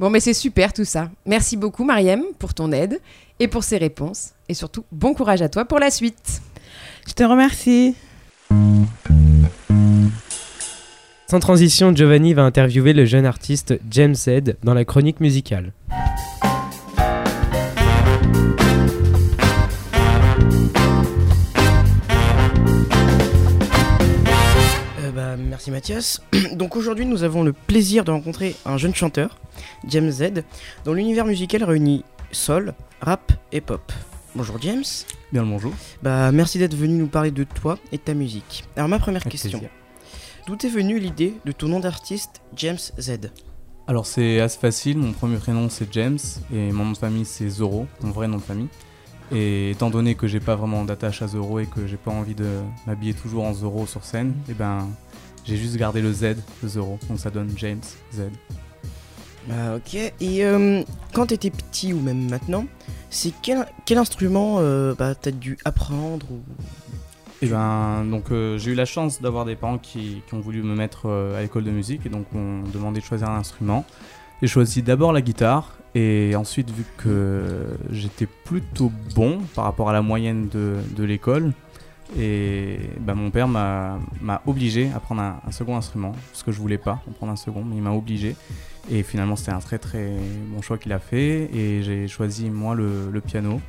Bon, 0.00 0.08
mais 0.08 0.20
c'est 0.20 0.32
super 0.32 0.72
tout 0.72 0.86
ça. 0.86 1.10
Merci 1.26 1.58
beaucoup, 1.58 1.84
Mariem, 1.84 2.22
pour 2.38 2.54
ton 2.54 2.72
aide 2.72 3.02
et 3.38 3.48
pour 3.48 3.64
ces 3.64 3.76
réponses. 3.76 4.30
Et 4.48 4.54
surtout, 4.54 4.86
bon 4.90 5.12
courage 5.12 5.42
à 5.42 5.50
toi 5.50 5.66
pour 5.66 5.78
la 5.78 5.90
suite. 5.90 6.40
Je 7.06 7.12
te 7.12 7.22
remercie. 7.22 7.94
Sans 11.30 11.38
transition, 11.38 11.94
Giovanni 11.94 12.32
va 12.32 12.44
interviewer 12.44 12.94
le 12.94 13.04
jeune 13.04 13.26
artiste 13.26 13.78
James 13.90 14.14
Z 14.14 14.54
dans 14.64 14.72
la 14.72 14.86
chronique 14.86 15.20
musicale. 15.20 15.74
Merci 25.50 25.70
Mathias. 25.72 26.22
Donc 26.54 26.76
aujourd'hui 26.76 27.04
nous 27.04 27.24
avons 27.24 27.42
le 27.42 27.52
plaisir 27.52 28.04
de 28.04 28.12
rencontrer 28.12 28.54
un 28.64 28.78
jeune 28.78 28.94
chanteur, 28.94 29.36
James 29.86 30.10
Z, 30.10 30.44
dont 30.84 30.94
l'univers 30.94 31.26
musical 31.26 31.64
réunit 31.64 32.04
soul, 32.30 32.72
rap 33.00 33.32
et 33.50 33.60
pop. 33.60 33.92
Bonjour 34.36 34.56
James. 34.62 34.84
Bien 35.32 35.42
le 35.42 35.48
bonjour. 35.48 35.72
Bah 36.02 36.30
merci 36.30 36.58
d'être 36.58 36.76
venu 36.76 36.94
nous 36.94 37.08
parler 37.08 37.32
de 37.32 37.42
toi 37.42 37.78
et 37.90 37.96
de 37.96 38.02
ta 38.02 38.14
musique. 38.14 38.64
Alors 38.76 38.88
ma 38.88 39.00
première 39.00 39.22
Avec 39.22 39.32
question. 39.32 39.60
D'où 40.46 40.54
est 40.54 40.68
venue 40.68 41.00
l'idée 41.00 41.34
de 41.44 41.52
ton 41.52 41.66
nom 41.66 41.80
d'artiste 41.80 42.40
James 42.54 42.78
Z? 42.98 43.32
Alors 43.88 44.06
c'est 44.06 44.40
assez 44.40 44.58
facile, 44.58 44.98
mon 44.98 45.12
premier 45.12 45.38
prénom 45.38 45.68
c'est 45.68 45.92
James 45.92 46.18
et 46.54 46.70
mon 46.70 46.84
nom 46.84 46.92
de 46.92 46.98
famille 46.98 47.24
c'est 47.24 47.48
Zoro, 47.48 47.88
mon 48.02 48.12
vrai 48.12 48.28
nom 48.28 48.36
de 48.36 48.42
famille. 48.42 48.68
Et 49.32 49.72
étant 49.72 49.90
donné 49.90 50.14
que 50.14 50.26
j'ai 50.26 50.40
pas 50.40 50.54
vraiment 50.54 50.84
d'attache 50.84 51.22
à 51.22 51.28
Zoro 51.28 51.58
et 51.58 51.66
que 51.66 51.86
j'ai 51.86 51.96
pas 51.96 52.10
envie 52.10 52.34
de 52.34 52.48
m'habiller 52.86 53.14
toujours 53.14 53.44
en 53.44 53.52
Zoro 53.52 53.86
sur 53.86 54.04
scène, 54.04 54.34
et 54.48 54.54
ben 54.54 54.88
j'ai 55.44 55.56
juste 55.56 55.76
gardé 55.76 56.00
le 56.00 56.12
Z 56.12 56.36
de 56.62 56.68
Zoro, 56.68 56.98
donc 57.08 57.18
ça 57.18 57.30
donne 57.30 57.50
James 57.56 57.80
Z. 58.12 58.22
Bah 59.48 59.76
ok. 59.76 59.94
Et 59.94 60.44
euh, 60.44 60.82
quand 61.12 61.26
t'étais 61.26 61.50
petit 61.50 61.92
ou 61.92 62.00
même 62.00 62.28
maintenant, 62.28 62.66
c'est 63.08 63.32
quel, 63.42 63.66
quel 63.86 63.98
instrument 63.98 64.56
euh, 64.58 64.94
bah, 64.94 65.14
t'as 65.14 65.30
dû 65.30 65.58
apprendre 65.64 66.26
ou... 66.30 66.40
Et 67.42 67.46
ben 67.46 68.04
donc 68.04 68.30
euh, 68.30 68.58
j'ai 68.58 68.72
eu 68.72 68.74
la 68.74 68.84
chance 68.84 69.22
d'avoir 69.22 69.46
des 69.46 69.56
parents 69.56 69.78
qui, 69.78 70.22
qui 70.26 70.34
ont 70.34 70.40
voulu 70.40 70.62
me 70.62 70.74
mettre 70.74 71.08
à 71.08 71.40
l'école 71.40 71.64
de 71.64 71.70
musique 71.70 72.04
et 72.04 72.10
donc 72.10 72.26
m'ont 72.32 72.62
demandé 72.68 73.00
de 73.00 73.04
choisir 73.04 73.30
un 73.30 73.38
instrument. 73.38 73.86
J'ai 74.42 74.48
choisi 74.48 74.82
d'abord 74.82 75.12
la 75.12 75.22
guitare 75.22 75.72
et 75.94 76.36
ensuite 76.36 76.70
vu 76.70 76.84
que 76.98 77.66
j'étais 77.90 78.26
plutôt 78.26 78.92
bon 79.14 79.38
par 79.54 79.64
rapport 79.64 79.88
à 79.88 79.94
la 79.94 80.02
moyenne 80.02 80.48
de, 80.48 80.76
de 80.94 81.04
l'école 81.04 81.52
et 82.18 82.78
ben, 83.00 83.14
mon 83.14 83.30
père 83.30 83.46
m'a 83.48 83.98
m'a 84.20 84.42
obligé 84.46 84.90
à 84.94 85.00
prendre 85.00 85.22
un, 85.22 85.40
un 85.46 85.52
second 85.52 85.76
instrument 85.76 86.12
parce 86.30 86.42
que 86.42 86.50
je 86.52 86.58
voulais 86.58 86.78
pas 86.78 87.02
en 87.08 87.12
prendre 87.12 87.32
un 87.32 87.36
second 87.36 87.62
mais 87.64 87.76
il 87.76 87.82
m'a 87.82 87.92
obligé 87.92 88.36
et 88.90 89.02
finalement 89.02 89.36
c'était 89.36 89.52
un 89.52 89.60
très 89.60 89.78
très 89.78 90.12
bon 90.48 90.60
choix 90.62 90.78
qu'il 90.78 90.92
a 90.92 90.98
fait 90.98 91.48
et 91.54 91.82
j'ai 91.82 92.08
choisi 92.08 92.50
moi 92.50 92.74
le, 92.74 93.10
le 93.10 93.20
piano 93.20 93.60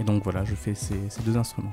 et 0.00 0.04
donc 0.04 0.24
voilà 0.24 0.44
je 0.44 0.54
fais 0.54 0.74
ces, 0.74 0.98
ces 1.08 1.22
deux 1.22 1.36
instruments. 1.36 1.72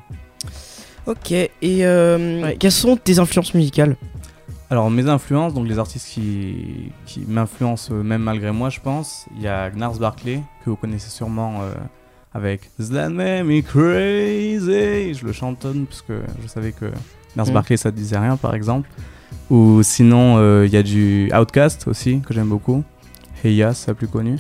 Ok. 1.06 1.32
Et 1.32 1.52
euh, 1.64 2.54
quelles 2.60 2.72
sont 2.72 2.98
tes 2.98 3.20
influences 3.20 3.54
musicales? 3.54 3.96
Alors 4.72 4.90
mes 4.90 5.08
influences, 5.08 5.54
donc 5.54 5.68
les 5.68 5.78
artistes 5.78 6.08
qui, 6.08 6.92
qui 7.06 7.20
m'influencent 7.28 7.94
euh, 7.94 8.02
même 8.02 8.24
malgré 8.24 8.52
moi 8.52 8.70
je 8.72 8.80
pense, 8.80 9.28
il 9.36 9.44
y 9.44 9.48
a 9.48 9.70
Gnars 9.70 10.00
Barkley 10.00 10.42
que 10.64 10.72
vous 10.72 10.76
connaissez 10.76 11.12
sûrement 11.12 11.62
euh, 11.62 11.74
avec 12.36 12.70
That 12.78 13.10
Made 13.10 13.46
Me 13.46 13.62
Crazy, 13.62 15.14
je 15.14 15.26
le 15.26 15.32
chantonne 15.32 15.86
parce 15.86 16.02
que 16.02 16.20
je 16.44 16.48
savais 16.48 16.74
que 16.74 16.86
Gnars 17.36 17.48
Mm. 17.48 17.54
Barkley 17.54 17.78
ça 17.78 17.92
te 17.92 17.98
disait 17.98 18.18
rien 18.18 18.36
par 18.36 18.54
exemple. 18.54 18.90
Ou 19.50 19.82
sinon 19.84 20.36
euh, 20.38 20.66
il 20.68 20.74
y 20.74 20.78
a 20.78 20.84
du 20.84 21.32
Outcast 21.34 21.88
aussi 21.88 22.20
que 22.20 22.34
j'aime 22.34 22.50
beaucoup, 22.50 22.84
Hey 23.44 23.56
Ya 23.56 23.74
c'est 23.74 23.88
la 23.88 23.96
plus 23.96 24.10
connue. 24.10 24.38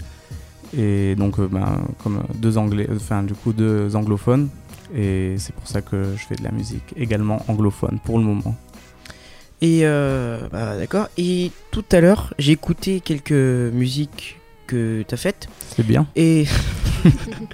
Et 0.77 1.15
donc 1.15 1.39
euh, 1.39 1.47
ben, 1.49 1.85
comme 2.03 2.21
deux 2.35 2.57
anglais, 2.57 2.87
enfin 2.93 3.23
du 3.23 3.33
coup 3.33 3.53
deux 3.53 3.95
anglophones. 3.95 4.49
Et 4.93 5.35
c'est 5.37 5.55
pour 5.55 5.67
ça 5.67 5.81
que 5.81 6.03
je 6.17 6.25
fais 6.25 6.35
de 6.35 6.43
la 6.43 6.51
musique 6.51 6.93
également 6.97 7.43
anglophone 7.47 7.99
pour 8.03 8.17
le 8.19 8.25
moment. 8.25 8.55
Et 9.61 9.81
euh, 9.83 10.49
bah, 10.51 10.77
d'accord. 10.77 11.07
Et 11.17 11.49
tout 11.71 11.85
à 11.93 12.01
l'heure, 12.01 12.33
j'ai 12.39 12.51
écouté 12.51 12.99
quelques 12.99 13.31
musiques 13.31 14.37
que 14.67 15.03
t'as 15.07 15.17
faites. 15.17 15.47
C'est 15.75 15.85
bien. 15.85 16.07
Et. 16.15 16.45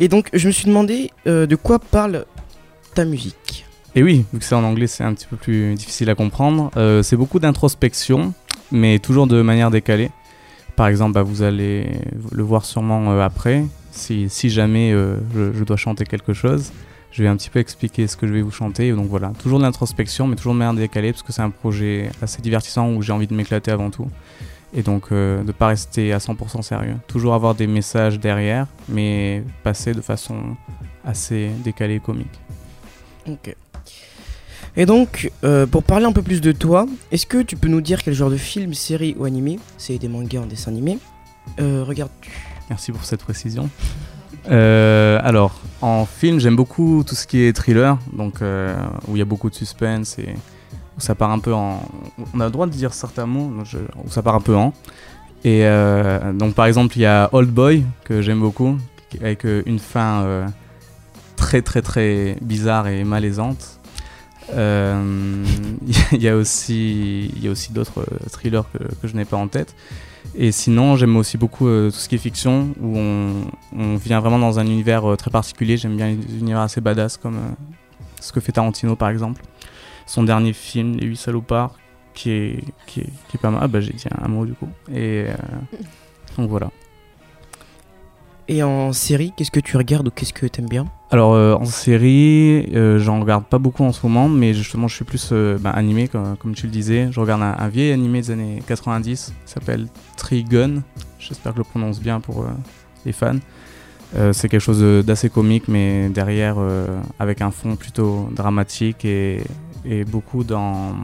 et 0.00 0.08
donc, 0.08 0.30
je 0.32 0.46
me 0.48 0.52
suis 0.52 0.64
demandé 0.64 1.10
euh, 1.26 1.46
de 1.46 1.56
quoi 1.56 1.78
parle 1.78 2.24
ta 2.94 3.04
musique. 3.04 3.66
Et 3.94 4.02
oui, 4.02 4.24
vu 4.32 4.38
que 4.38 4.44
c'est 4.44 4.54
en 4.54 4.64
anglais, 4.64 4.86
c'est 4.86 5.04
un 5.04 5.12
petit 5.12 5.26
peu 5.26 5.36
plus 5.36 5.74
difficile 5.74 6.08
à 6.08 6.14
comprendre. 6.14 6.70
Euh, 6.78 7.02
c'est 7.02 7.16
beaucoup 7.16 7.38
d'introspection, 7.38 8.32
mais 8.72 8.98
toujours 8.98 9.26
de 9.26 9.42
manière 9.42 9.70
décalée. 9.70 10.10
Par 10.74 10.86
exemple, 10.86 11.12
bah, 11.12 11.22
vous 11.22 11.42
allez 11.42 12.00
le 12.32 12.42
voir 12.42 12.64
sûrement 12.64 13.12
euh, 13.12 13.20
après. 13.20 13.66
Si, 13.92 14.28
jamais 14.48 14.92
je, 14.92 15.52
je 15.52 15.64
dois 15.64 15.76
chanter 15.76 16.06
quelque 16.06 16.32
chose, 16.32 16.72
je 17.10 17.22
vais 17.22 17.28
un 17.28 17.36
petit 17.36 17.50
peu 17.50 17.58
expliquer 17.58 18.06
ce 18.06 18.16
que 18.16 18.26
je 18.26 18.32
vais 18.32 18.40
vous 18.40 18.50
chanter. 18.50 18.92
Donc 18.92 19.06
voilà, 19.08 19.32
toujours 19.38 19.58
de 19.58 19.64
l'introspection, 19.64 20.26
mais 20.26 20.36
toujours 20.36 20.54
de 20.54 20.58
manière 20.58 20.74
décalée, 20.74 21.12
parce 21.12 21.22
que 21.22 21.32
c'est 21.32 21.42
un 21.42 21.50
projet 21.50 22.08
assez 22.22 22.40
divertissant 22.40 22.90
où 22.92 23.02
j'ai 23.02 23.12
envie 23.12 23.26
de 23.26 23.34
m'éclater 23.34 23.70
avant 23.70 23.90
tout. 23.90 24.08
Et 24.72 24.82
donc 24.82 25.06
euh, 25.10 25.40
de 25.40 25.48
ne 25.48 25.52
pas 25.52 25.68
rester 25.68 26.12
à 26.12 26.18
100% 26.18 26.62
sérieux. 26.62 26.96
Toujours 27.06 27.34
avoir 27.34 27.54
des 27.54 27.66
messages 27.66 28.20
derrière, 28.20 28.66
mais 28.88 29.42
passer 29.62 29.92
de 29.92 30.00
façon 30.00 30.56
assez 31.04 31.50
décalée 31.64 31.96
et 31.96 32.00
comique. 32.00 32.40
Ok. 33.26 33.54
Et 34.76 34.86
donc, 34.86 35.32
euh, 35.42 35.66
pour 35.66 35.82
parler 35.82 36.06
un 36.06 36.12
peu 36.12 36.22
plus 36.22 36.40
de 36.40 36.52
toi, 36.52 36.86
est-ce 37.10 37.26
que 37.26 37.42
tu 37.42 37.56
peux 37.56 37.66
nous 37.66 37.80
dire 37.80 38.02
quel 38.04 38.14
genre 38.14 38.30
de 38.30 38.36
film, 38.36 38.72
série 38.72 39.16
ou 39.18 39.24
animé, 39.24 39.58
c'est 39.78 39.98
des 39.98 40.08
mangas 40.08 40.40
en 40.40 40.46
dessin 40.46 40.70
animé, 40.70 40.98
euh, 41.60 41.82
regardes-tu? 41.84 42.30
Merci 42.68 42.92
pour 42.92 43.04
cette 43.04 43.22
précision. 43.22 43.68
Euh, 44.50 45.18
alors, 45.22 45.60
en 45.80 46.06
film, 46.06 46.38
j'aime 46.38 46.56
beaucoup 46.56 47.04
tout 47.06 47.14
ce 47.14 47.26
qui 47.26 47.42
est 47.42 47.52
thriller, 47.52 47.98
donc 48.12 48.42
euh, 48.42 48.76
où 49.08 49.16
il 49.16 49.18
y 49.18 49.22
a 49.22 49.26
beaucoup 49.26 49.50
de 49.50 49.54
suspense 49.54 50.18
et 50.18 50.34
ça 51.00 51.14
part 51.14 51.30
un 51.30 51.38
peu 51.38 51.52
en. 51.52 51.82
On 52.34 52.40
a 52.40 52.44
le 52.46 52.50
droit 52.50 52.66
de 52.66 52.72
dire 52.72 52.94
certains 52.94 53.26
mots, 53.26 53.52
je- 53.64 53.78
où 53.78 54.10
ça 54.10 54.22
part 54.22 54.34
un 54.34 54.40
peu 54.40 54.54
en. 54.54 54.72
Et 55.44 55.64
euh, 55.64 56.32
donc 56.32 56.54
par 56.54 56.66
exemple, 56.66 56.96
il 56.96 57.02
y 57.02 57.06
a 57.06 57.30
Old 57.32 57.50
Boy, 57.50 57.84
que 58.04 58.20
j'aime 58.20 58.40
beaucoup, 58.40 58.76
avec 59.20 59.46
euh, 59.46 59.62
une 59.66 59.78
fin 59.78 60.22
euh, 60.22 60.46
très 61.36 61.62
très 61.62 61.82
très 61.82 62.36
bizarre 62.42 62.88
et 62.88 63.04
malaisante. 63.04 63.76
Il 64.52 66.20
y 66.20 66.28
a 66.28 66.34
aussi, 66.34 67.32
aussi 67.48 67.72
d'autres 67.72 68.04
thrillers 68.32 68.64
que, 68.72 68.78
que 69.00 69.06
je 69.06 69.14
n'ai 69.14 69.24
pas 69.24 69.36
en 69.36 69.46
tête. 69.46 69.76
Et 70.34 70.50
sinon, 70.50 70.96
j'aime 70.96 71.16
aussi 71.16 71.38
beaucoup 71.38 71.66
tout 71.66 71.92
ce 71.92 72.08
qui 72.08 72.16
est 72.16 72.18
fiction, 72.18 72.70
où 72.80 72.98
on, 72.98 73.96
vient 73.96 74.18
vraiment 74.18 74.40
dans 74.40 74.58
un 74.58 74.66
univers 74.66 75.04
très 75.16 75.30
particulier. 75.30 75.76
J'aime 75.76 75.96
bien 75.96 76.08
les 76.08 76.38
univers 76.40 76.62
assez 76.62 76.80
badass, 76.80 77.16
comme 77.16 77.38
ce 78.20 78.32
que 78.32 78.40
fait 78.40 78.50
Tarantino 78.50 78.96
par 78.96 79.10
exemple. 79.10 79.40
Son 80.10 80.24
dernier 80.24 80.52
film, 80.52 80.96
Les 80.96 81.06
Huit 81.06 81.16
Salopards, 81.16 81.76
qui 82.14 82.30
est, 82.30 82.64
qui 82.88 82.98
est, 82.98 83.10
qui 83.28 83.36
est 83.36 83.40
pas 83.40 83.52
mal. 83.52 83.60
Ah 83.62 83.68
bah 83.68 83.80
j'ai 83.80 83.92
dit 83.92 84.04
un 84.10 84.26
mot 84.26 84.44
du 84.44 84.54
coup. 84.54 84.66
Et 84.92 85.26
euh, 85.28 85.34
donc 86.36 86.50
voilà. 86.50 86.68
Et 88.48 88.64
en 88.64 88.92
série, 88.92 89.32
qu'est-ce 89.36 89.52
que 89.52 89.60
tu 89.60 89.76
regardes 89.76 90.08
ou 90.08 90.10
qu'est-ce 90.10 90.32
que 90.32 90.46
t'aimes 90.46 90.68
bien? 90.68 90.86
Alors 91.12 91.34
euh, 91.34 91.54
en 91.54 91.64
série, 91.64 92.66
euh, 92.74 92.98
j'en 92.98 93.20
regarde 93.20 93.44
pas 93.44 93.58
beaucoup 93.58 93.84
en 93.84 93.92
ce 93.92 94.04
moment, 94.04 94.28
mais 94.28 94.52
justement 94.52 94.88
je 94.88 94.96
suis 94.96 95.04
plus 95.04 95.28
euh, 95.30 95.56
bah, 95.60 95.70
animé 95.70 96.08
comme, 96.08 96.36
comme 96.38 96.56
tu 96.56 96.66
le 96.66 96.72
disais. 96.72 97.12
Je 97.12 97.20
regarde 97.20 97.42
un, 97.42 97.54
un 97.56 97.68
vieil 97.68 97.92
animé 97.92 98.20
des 98.20 98.32
années 98.32 98.62
90, 98.66 99.32
qui 99.46 99.52
s'appelle 99.52 99.86
Trigun. 100.16 100.82
J'espère 101.20 101.52
que 101.52 101.58
je 101.58 101.62
le 101.62 101.68
prononce 101.70 102.00
bien 102.00 102.18
pour 102.18 102.40
euh, 102.42 102.48
les 103.06 103.12
fans. 103.12 103.38
Euh, 104.16 104.32
c'est 104.32 104.48
quelque 104.48 104.60
chose 104.60 105.04
d'assez 105.04 105.30
comique, 105.30 105.68
mais 105.68 106.08
derrière 106.08 106.56
euh, 106.58 107.00
avec 107.20 107.42
un 107.42 107.52
fond 107.52 107.76
plutôt 107.76 108.28
dramatique 108.32 109.04
et, 109.04 109.42
et 109.84 110.04
beaucoup 110.04 110.44
dans, 110.44 110.94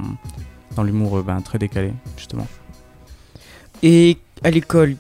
dans 0.74 0.82
l'humour 0.82 1.18
euh, 1.18 1.22
ben, 1.22 1.40
très 1.40 1.58
décalé 1.58 1.92
justement. 2.16 2.46
Et 3.82 4.18
à 4.42 4.50
l'école, 4.50 4.96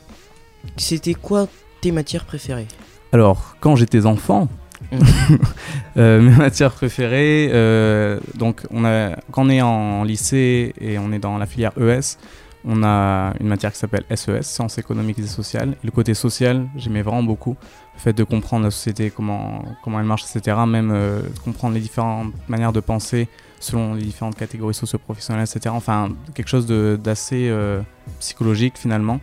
c'était 0.76 1.14
quoi 1.14 1.48
tes 1.80 1.92
matières 1.92 2.24
préférées? 2.24 2.68
Alors, 3.12 3.56
quand 3.60 3.76
j'étais 3.76 4.04
enfant, 4.04 4.48
Mhm. 4.92 5.00
euh, 5.96 6.20
mes 6.20 6.36
matières 6.36 6.72
préférées, 6.72 7.50
euh, 7.52 8.20
donc 8.34 8.62
on 8.70 8.84
a, 8.84 9.16
quand 9.30 9.46
on 9.46 9.48
est 9.48 9.62
en 9.62 10.04
lycée 10.04 10.74
et 10.80 10.98
on 10.98 11.12
est 11.12 11.18
dans 11.18 11.38
la 11.38 11.46
filière 11.46 11.72
ES, 11.78 12.18
on 12.64 12.82
a 12.82 13.32
une 13.40 13.46
matière 13.46 13.72
qui 13.72 13.78
s'appelle 13.78 14.04
SES, 14.14 14.42
Sciences 14.42 14.78
économiques 14.78 15.20
et 15.20 15.26
sociales. 15.26 15.76
Et 15.82 15.86
le 15.86 15.92
côté 15.92 16.14
social, 16.14 16.66
j'aimais 16.76 17.02
vraiment 17.02 17.22
beaucoup. 17.22 17.56
Le 17.94 18.00
fait 18.00 18.12
de 18.12 18.24
comprendre 18.24 18.64
la 18.64 18.72
société, 18.72 19.10
comment, 19.10 19.64
comment 19.84 20.00
elle 20.00 20.06
marche, 20.06 20.24
etc. 20.24 20.56
Même 20.66 20.90
euh, 20.92 21.22
comprendre 21.44 21.74
les 21.74 21.80
différentes 21.80 22.32
manières 22.48 22.72
de 22.72 22.80
penser 22.80 23.28
selon 23.66 23.94
les 23.94 24.02
différentes 24.02 24.36
catégories 24.36 24.74
socio-professionnelles, 24.74 25.44
etc. 25.44 25.74
Enfin, 25.74 26.10
quelque 26.34 26.48
chose 26.48 26.66
d'assez 26.66 27.48
euh, 27.50 27.80
psychologique 28.20 28.78
finalement. 28.78 29.20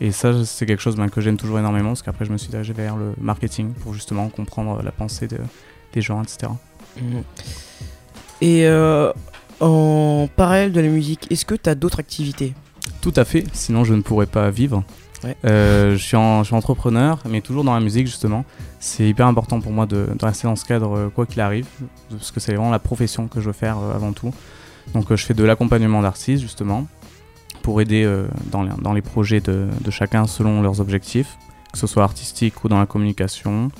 Et 0.00 0.12
ça, 0.12 0.44
c'est 0.44 0.66
quelque 0.66 0.82
chose 0.82 0.96
ben, 0.96 1.08
que 1.08 1.20
j'aime 1.22 1.36
toujours 1.38 1.58
énormément, 1.58 1.90
parce 1.90 2.02
qu'après, 2.02 2.24
je 2.26 2.32
me 2.32 2.36
suis 2.38 2.50
dirigé 2.50 2.72
vers 2.74 2.96
le 2.96 3.14
marketing 3.20 3.72
pour 3.72 3.94
justement 3.94 4.28
comprendre 4.28 4.82
la 4.82 4.92
pensée 4.92 5.26
de- 5.26 5.38
des 5.94 6.02
gens, 6.02 6.22
etc. 6.22 6.52
Et 8.42 8.66
euh, 8.66 9.10
en 9.60 10.28
parallèle 10.36 10.72
de 10.72 10.80
la 10.80 10.88
musique, 10.88 11.26
est-ce 11.30 11.44
que 11.46 11.54
t'as 11.54 11.74
d'autres 11.74 12.00
activités? 12.00 12.52
Tout 13.06 13.20
à 13.20 13.24
fait, 13.24 13.44
sinon 13.52 13.84
je 13.84 13.94
ne 13.94 14.02
pourrais 14.02 14.26
pas 14.26 14.50
vivre. 14.50 14.82
Ouais. 15.22 15.36
Euh, 15.44 15.92
je, 15.92 16.02
suis 16.02 16.16
en- 16.16 16.42
je 16.42 16.48
suis 16.48 16.56
entrepreneur, 16.56 17.20
mais 17.30 17.40
toujours 17.40 17.62
dans 17.62 17.72
la 17.72 17.78
musique, 17.78 18.08
justement. 18.08 18.44
C'est 18.80 19.08
hyper 19.08 19.28
important 19.28 19.60
pour 19.60 19.70
moi 19.70 19.86
de, 19.86 20.08
de 20.18 20.24
rester 20.26 20.48
dans 20.48 20.56
ce 20.56 20.64
cadre, 20.64 20.96
euh, 20.96 21.08
quoi 21.08 21.24
qu'il 21.24 21.40
arrive, 21.40 21.66
parce 22.10 22.32
que 22.32 22.40
c'est 22.40 22.52
vraiment 22.52 22.72
la 22.72 22.80
profession 22.80 23.28
que 23.28 23.40
je 23.40 23.46
veux 23.46 23.52
faire 23.52 23.78
euh, 23.78 23.94
avant 23.94 24.12
tout. 24.12 24.32
Donc, 24.92 25.06
je 25.08 25.24
fais 25.24 25.34
de 25.34 25.44
l'accompagnement 25.44 26.02
d'artistes, 26.02 26.42
justement, 26.42 26.88
pour 27.62 27.80
aider 27.80 28.04
dans, 28.50 28.64
les, 28.64 28.70
dans 28.82 28.92
les 28.92 29.02
projets 29.02 29.40
de, 29.40 29.68
de 29.84 29.90
chacun 29.92 30.26
selon 30.26 30.60
leurs 30.60 30.80
objectifs, 30.80 31.38
que 31.72 31.78
ce 31.78 31.86
soit 31.86 32.02
artistique 32.02 32.64
ou 32.64 32.68
dans 32.68 32.80
la 32.80 32.86
communication. 32.86 33.70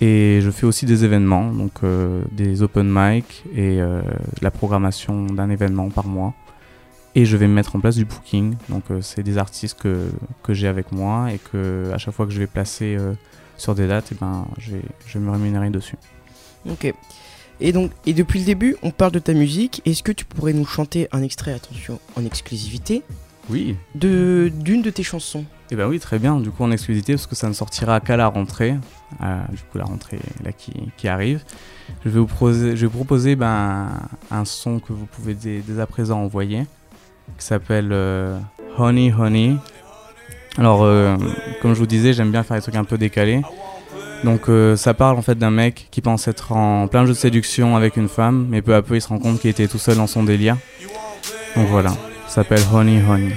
Et 0.00 0.38
je 0.40 0.50
fais 0.52 0.66
aussi 0.66 0.86
des 0.86 1.04
événements, 1.04 1.50
donc 1.52 1.72
euh, 1.82 2.22
des 2.30 2.62
open 2.62 2.86
mic 2.88 3.42
et 3.56 3.80
euh, 3.80 4.02
la 4.40 4.52
programmation 4.52 5.26
d'un 5.26 5.50
événement 5.50 5.88
par 5.90 6.06
mois. 6.06 6.32
Et 7.16 7.24
je 7.24 7.36
vais 7.38 7.48
mettre 7.48 7.74
en 7.74 7.80
place 7.80 7.96
du 7.96 8.04
booking. 8.04 8.56
Donc 8.68 8.84
euh, 8.90 9.00
c'est 9.00 9.22
des 9.22 9.38
artistes 9.38 9.80
que, 9.80 10.10
que 10.42 10.52
j'ai 10.54 10.68
avec 10.68 10.92
moi 10.92 11.32
et 11.32 11.38
que 11.38 11.90
à 11.92 11.98
chaque 11.98 12.14
fois 12.14 12.26
que 12.26 12.32
je 12.32 12.38
vais 12.38 12.46
placer 12.46 12.94
euh, 12.96 13.14
sur 13.56 13.74
des 13.74 13.88
dates, 13.88 14.12
et 14.12 14.16
ben, 14.20 14.46
je, 14.58 14.72
vais, 14.72 14.82
je 15.06 15.18
vais 15.18 15.24
me 15.24 15.30
rémunérer 15.30 15.70
dessus. 15.70 15.96
Ok. 16.70 16.92
Et 17.58 17.72
donc, 17.72 17.90
et 18.04 18.12
depuis 18.12 18.40
le 18.40 18.44
début, 18.44 18.76
on 18.82 18.90
parle 18.90 19.12
de 19.12 19.18
ta 19.18 19.32
musique. 19.32 19.80
Est-ce 19.86 20.02
que 20.02 20.12
tu 20.12 20.26
pourrais 20.26 20.52
nous 20.52 20.66
chanter 20.66 21.08
un 21.10 21.22
extrait, 21.22 21.54
attention, 21.54 21.98
en 22.16 22.24
exclusivité, 22.26 23.02
Oui. 23.48 23.76
de 23.94 24.52
d'une 24.54 24.82
de 24.82 24.90
tes 24.90 25.02
chansons? 25.02 25.46
Et 25.70 25.74
ben 25.74 25.88
oui, 25.88 25.98
très 25.98 26.18
bien. 26.18 26.38
Du 26.38 26.50
coup 26.50 26.64
en 26.64 26.70
exclusivité 26.70 27.14
parce 27.14 27.26
que 27.26 27.34
ça 27.34 27.48
ne 27.48 27.54
sortira 27.54 27.98
qu'à 28.00 28.18
la 28.18 28.28
rentrée. 28.28 28.74
Euh, 29.22 29.42
du 29.52 29.62
coup 29.62 29.78
la 29.78 29.84
rentrée 29.84 30.18
là 30.44 30.52
qui, 30.52 30.72
qui 30.98 31.08
arrive. 31.08 31.42
Je 32.04 32.10
vais 32.10 32.20
vous 32.20 32.26
proposer, 32.26 32.76
je 32.76 32.82
vais 32.82 32.86
vous 32.92 32.98
proposer 32.98 33.36
ben, 33.36 33.88
un 34.30 34.44
son 34.44 34.78
que 34.80 34.92
vous 34.92 35.06
pouvez 35.06 35.32
dès, 35.34 35.60
dès 35.66 35.80
à 35.80 35.86
présent 35.86 36.20
envoyer 36.20 36.66
qui 37.38 37.44
s'appelle 37.44 37.90
euh, 37.92 38.38
Honey 38.78 39.12
Honey. 39.12 39.56
Alors 40.58 40.84
euh, 40.84 41.16
comme 41.60 41.74
je 41.74 41.78
vous 41.78 41.86
disais, 41.86 42.12
j'aime 42.12 42.30
bien 42.30 42.42
faire 42.42 42.56
des 42.56 42.62
trucs 42.62 42.76
un 42.76 42.84
peu 42.84 42.98
décalés. 42.98 43.42
Donc 44.24 44.48
euh, 44.48 44.76
ça 44.76 44.94
parle 44.94 45.18
en 45.18 45.22
fait 45.22 45.36
d'un 45.36 45.50
mec 45.50 45.88
qui 45.90 46.00
pense 46.00 46.26
être 46.28 46.52
en 46.52 46.88
plein 46.88 47.04
jeu 47.04 47.12
de 47.12 47.18
séduction 47.18 47.76
avec 47.76 47.96
une 47.96 48.08
femme, 48.08 48.46
mais 48.48 48.62
peu 48.62 48.74
à 48.74 48.82
peu 48.82 48.96
il 48.96 49.00
se 49.00 49.08
rend 49.08 49.18
compte 49.18 49.40
qu'il 49.40 49.50
était 49.50 49.68
tout 49.68 49.78
seul 49.78 49.96
dans 49.96 50.06
son 50.06 50.22
délire. 50.22 50.56
Donc 51.54 51.68
voilà, 51.68 51.90
ça 52.26 52.36
s'appelle 52.36 52.62
Honey 52.72 53.02
Honey. 53.08 53.34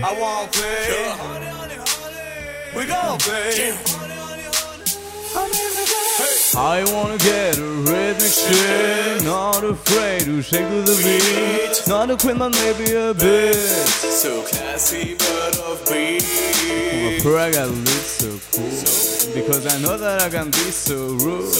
I 5.35 5.39
want 5.39 5.51
play. 5.51 5.69
We 5.77 5.85
gon' 5.85 6.07
play. 6.17 6.39
I 6.57 6.83
wanna 6.93 7.17
get 7.19 7.57
a 7.57 7.61
rhythmic 7.61 8.31
shit, 8.31 9.23
not 9.23 9.63
afraid 9.63 10.21
to 10.25 10.41
shake 10.41 10.67
to 10.67 10.81
the 10.81 10.97
beat, 11.03 11.87
not 11.87 12.09
a 12.09 12.17
quit, 12.17 12.39
but 12.39 12.49
maybe 12.49 12.93
a 12.95 13.13
bit. 13.13 13.55
So 13.55 14.41
classy 14.41 15.13
but 15.15 15.53
offbeat. 15.53 16.25
Before 17.17 17.37
I 17.37 17.51
gotta 17.51 17.69
look 17.69 17.87
so 17.87 18.29
cool, 18.51 19.33
because 19.35 19.67
I 19.67 19.79
know 19.81 19.97
that 19.97 20.21
I 20.21 20.29
can 20.29 20.47
be 20.47 20.71
so 20.71 21.13
rude. 21.21 21.53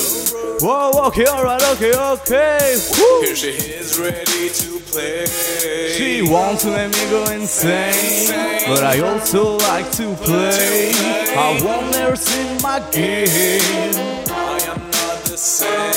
Whoa, 0.61 1.07
okay, 1.07 1.25
alright, 1.27 1.61
okay, 1.73 1.93
okay. 1.95 2.77
Woo. 2.97 3.21
Here 3.21 3.35
she 3.35 3.51
is 3.51 3.97
ready 3.99 4.49
to 4.49 4.79
play. 4.91 5.25
She 5.95 6.21
wants 6.23 6.63
to 6.63 6.71
let 6.71 6.91
me 6.91 7.09
go 7.09 7.23
insane, 7.31 8.65
but 8.67 8.83
I 8.83 8.99
also 9.01 9.57
like 9.57 9.91
to 9.93 10.15
play. 10.15 10.91
I 11.38 11.61
won't 11.63 11.91
never 11.91 12.15
sing 12.15 12.61
my 12.61 12.79
game. 12.91 13.58
I 14.31 14.59
am 14.71 14.79
not 14.91 15.17
the 15.25 15.37
same. 15.37 15.93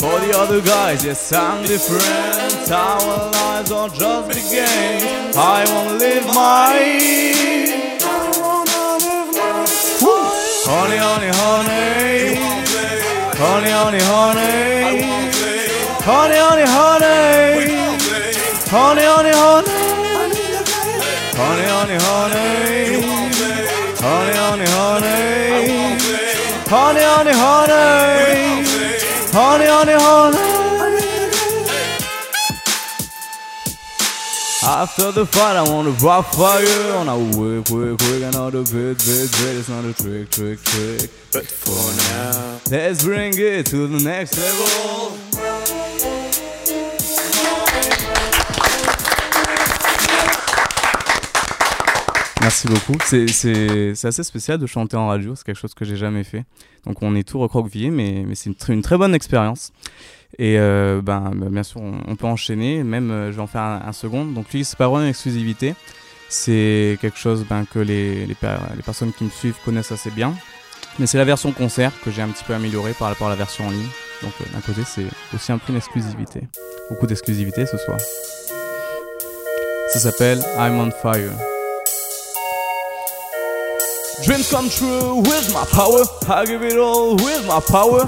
For 0.00 0.18
the 0.20 0.32
other 0.38 0.60
guys, 0.60 1.04
yes, 1.04 1.32
I'm 1.32 1.64
different. 1.64 2.70
Our 2.70 3.30
lives 3.30 3.70
are 3.72 3.88
just 3.88 4.28
beginning. 4.28 5.34
I 5.36 5.64
wanna 5.70 5.98
live 5.98 6.26
mine. 6.34 7.86
Woo! 10.02 10.36
Honey, 10.68 10.98
honey, 11.06 11.30
honey. 11.40 12.36
Honey, 13.42 13.70
honey, 13.70 14.02
honey. 14.12 15.26
Honey, 16.08 16.38
honey, 16.46 16.66
honey. 16.76 17.86
Honey, 18.68 19.04
honey, 19.04 19.34
honey. 19.42 19.86
Honey, 21.38 21.66
honey, 21.74 21.98
honey. 22.06 22.46
Honey, 24.00 24.34
honey, 24.36 24.68
honey. 24.76 25.95
Honey, 26.68 27.00
honey, 27.00 27.30
honey. 27.32 28.64
Honey, 29.32 29.66
honey, 29.66 29.92
honey. 29.92 30.56
After 34.66 35.12
the 35.12 35.26
fight, 35.26 35.56
I 35.56 35.62
wanna 35.62 35.90
rock 35.90 36.26
fire 36.34 36.92
on 36.96 37.08
a 37.08 37.36
quick, 37.36 37.66
quick, 37.66 37.98
quick, 37.98 38.22
another 38.24 38.64
bit, 38.64 38.98
bit, 38.98 39.30
bit. 39.30 39.56
It's 39.56 39.68
not 39.68 39.84
a 39.84 39.94
trick, 39.94 40.28
trick, 40.30 40.60
trick. 40.64 41.08
But 41.32 41.46
for 41.46 41.92
now, 42.10 42.58
Let's 42.68 43.04
bring 43.04 43.34
it 43.36 43.66
to 43.66 43.86
the 43.86 44.02
next 44.02 44.36
level. 44.36 45.25
Merci 52.46 52.68
beaucoup. 52.68 52.94
C'est- 53.04 54.06
assez 54.06 54.22
spécial 54.22 54.56
de 54.56 54.66
chanter 54.66 54.96
en 54.96 55.08
radio, 55.08 55.34
c'est 55.34 55.42
quelque 55.44 55.58
chose 55.58 55.74
que 55.74 55.84
j'ai 55.84 55.96
jamais 55.96 56.22
fait. 56.22 56.44
Donc 56.84 57.02
on 57.02 57.16
est 57.16 57.26
tout 57.26 57.40
recroquevillé, 57.40 57.90
mais, 57.90 58.24
c'est 58.34 58.50
une, 58.50 58.54
tr- 58.54 58.72
une 58.72 58.82
très 58.82 58.96
bonne 58.96 59.16
expérience. 59.16 59.72
Et 60.38 60.56
euh, 60.56 61.02
ben, 61.02 61.32
ben, 61.34 61.50
bien 61.50 61.64
sûr, 61.64 61.80
on, 61.80 62.14
peut 62.14 62.26
enchaîner, 62.26 62.84
même 62.84 63.10
euh, 63.10 63.32
je 63.32 63.36
vais 63.36 63.42
en 63.42 63.48
faire 63.48 63.62
un, 63.62 63.92
second. 63.92 64.24
Donc 64.24 64.52
lui, 64.52 64.64
c'est 64.64 64.78
pas 64.78 64.86
vraiment 64.86 65.02
une 65.02 65.08
exclusivité, 65.08 65.74
c'est 66.28 66.98
quelque 67.00 67.18
chose 67.18 67.44
ben, 67.50 67.64
que 67.64 67.80
les 67.80 68.36
personnes 68.84 69.12
qui 69.12 69.24
me 69.24 69.30
suivent 69.30 69.58
connaissent 69.64 69.90
assez 69.90 70.12
bien. 70.12 70.32
Mais 71.00 71.06
c'est 71.08 71.18
la 71.18 71.24
version 71.24 71.50
concert 71.50 71.90
que 72.04 72.12
j'ai 72.12 72.22
un 72.22 72.28
petit 72.28 72.44
peu 72.44 72.54
améliorée 72.54 72.94
par 72.96 73.08
rapport 73.08 73.26
à 73.26 73.30
la 73.30 73.36
version 73.36 73.66
en 73.66 73.70
ligne. 73.70 73.88
Donc 74.22 74.32
euh, 74.40 74.44
d'un 74.54 74.60
côté, 74.60 74.82
c'est 74.86 75.06
aussi 75.34 75.50
un 75.50 75.58
peu 75.58 75.72
une 75.72 75.78
exclusivité. 75.78 76.42
Beaucoup 76.90 77.08
d'exclusivité 77.08 77.66
ce 77.66 77.76
soir. 77.76 77.98
Ça 79.88 79.98
s'appelle 79.98 80.38
I'm 80.56 80.78
on 80.78 80.92
fire. 80.92 81.55
Dreams 84.24 84.50
come 84.50 84.70
true 84.70 85.16
with 85.16 85.52
my 85.52 85.64
power. 85.66 86.02
I 86.28 86.46
give 86.46 86.62
it 86.62 86.78
all 86.78 87.16
with 87.16 87.46
my 87.46 87.60
power. 87.60 88.06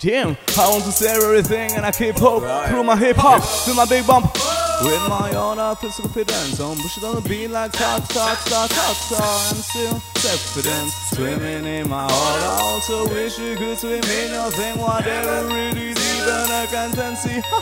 Damn, 0.00 0.36
I 0.58 0.68
want 0.68 0.84
to 0.84 0.92
say 0.92 1.12
everything 1.14 1.72
and 1.72 1.84
I 1.84 1.92
keep 1.92 2.16
hope 2.16 2.42
through 2.68 2.84
my 2.84 2.96
hip 2.96 3.16
hop, 3.16 3.42
through 3.42 3.74
my 3.74 3.84
big 3.84 4.06
bump. 4.06 4.34
With 4.82 5.08
my 5.08 5.30
own 5.34 5.76
physical 5.76 6.10
confidence, 6.10 6.58
I'm 6.58 6.76
pushing 6.76 7.04
on 7.04 7.14
the 7.14 7.28
beat 7.28 7.48
like 7.48 7.70
ta 7.70 8.02
ta 8.08 8.34
ta 8.44 8.66
ta 8.66 8.86
ta. 9.08 9.22
I'm 9.50 9.62
still 9.62 9.94
confident, 10.18 10.90
swimming 11.14 11.66
in 11.66 11.88
my 11.88 12.02
heart. 12.10 12.42
I 12.42 12.62
also 12.66 13.08
wish 13.14 13.38
you 13.38 13.54
could 13.54 13.78
swim 13.78 14.02
in 14.02 14.32
your 14.32 14.50
thing, 14.50 14.78
whatever 14.78 15.46
it 15.54 15.76
is, 15.76 15.98
even 16.18 16.50
I 16.50 16.66
can't 16.66 17.16
see. 17.16 17.40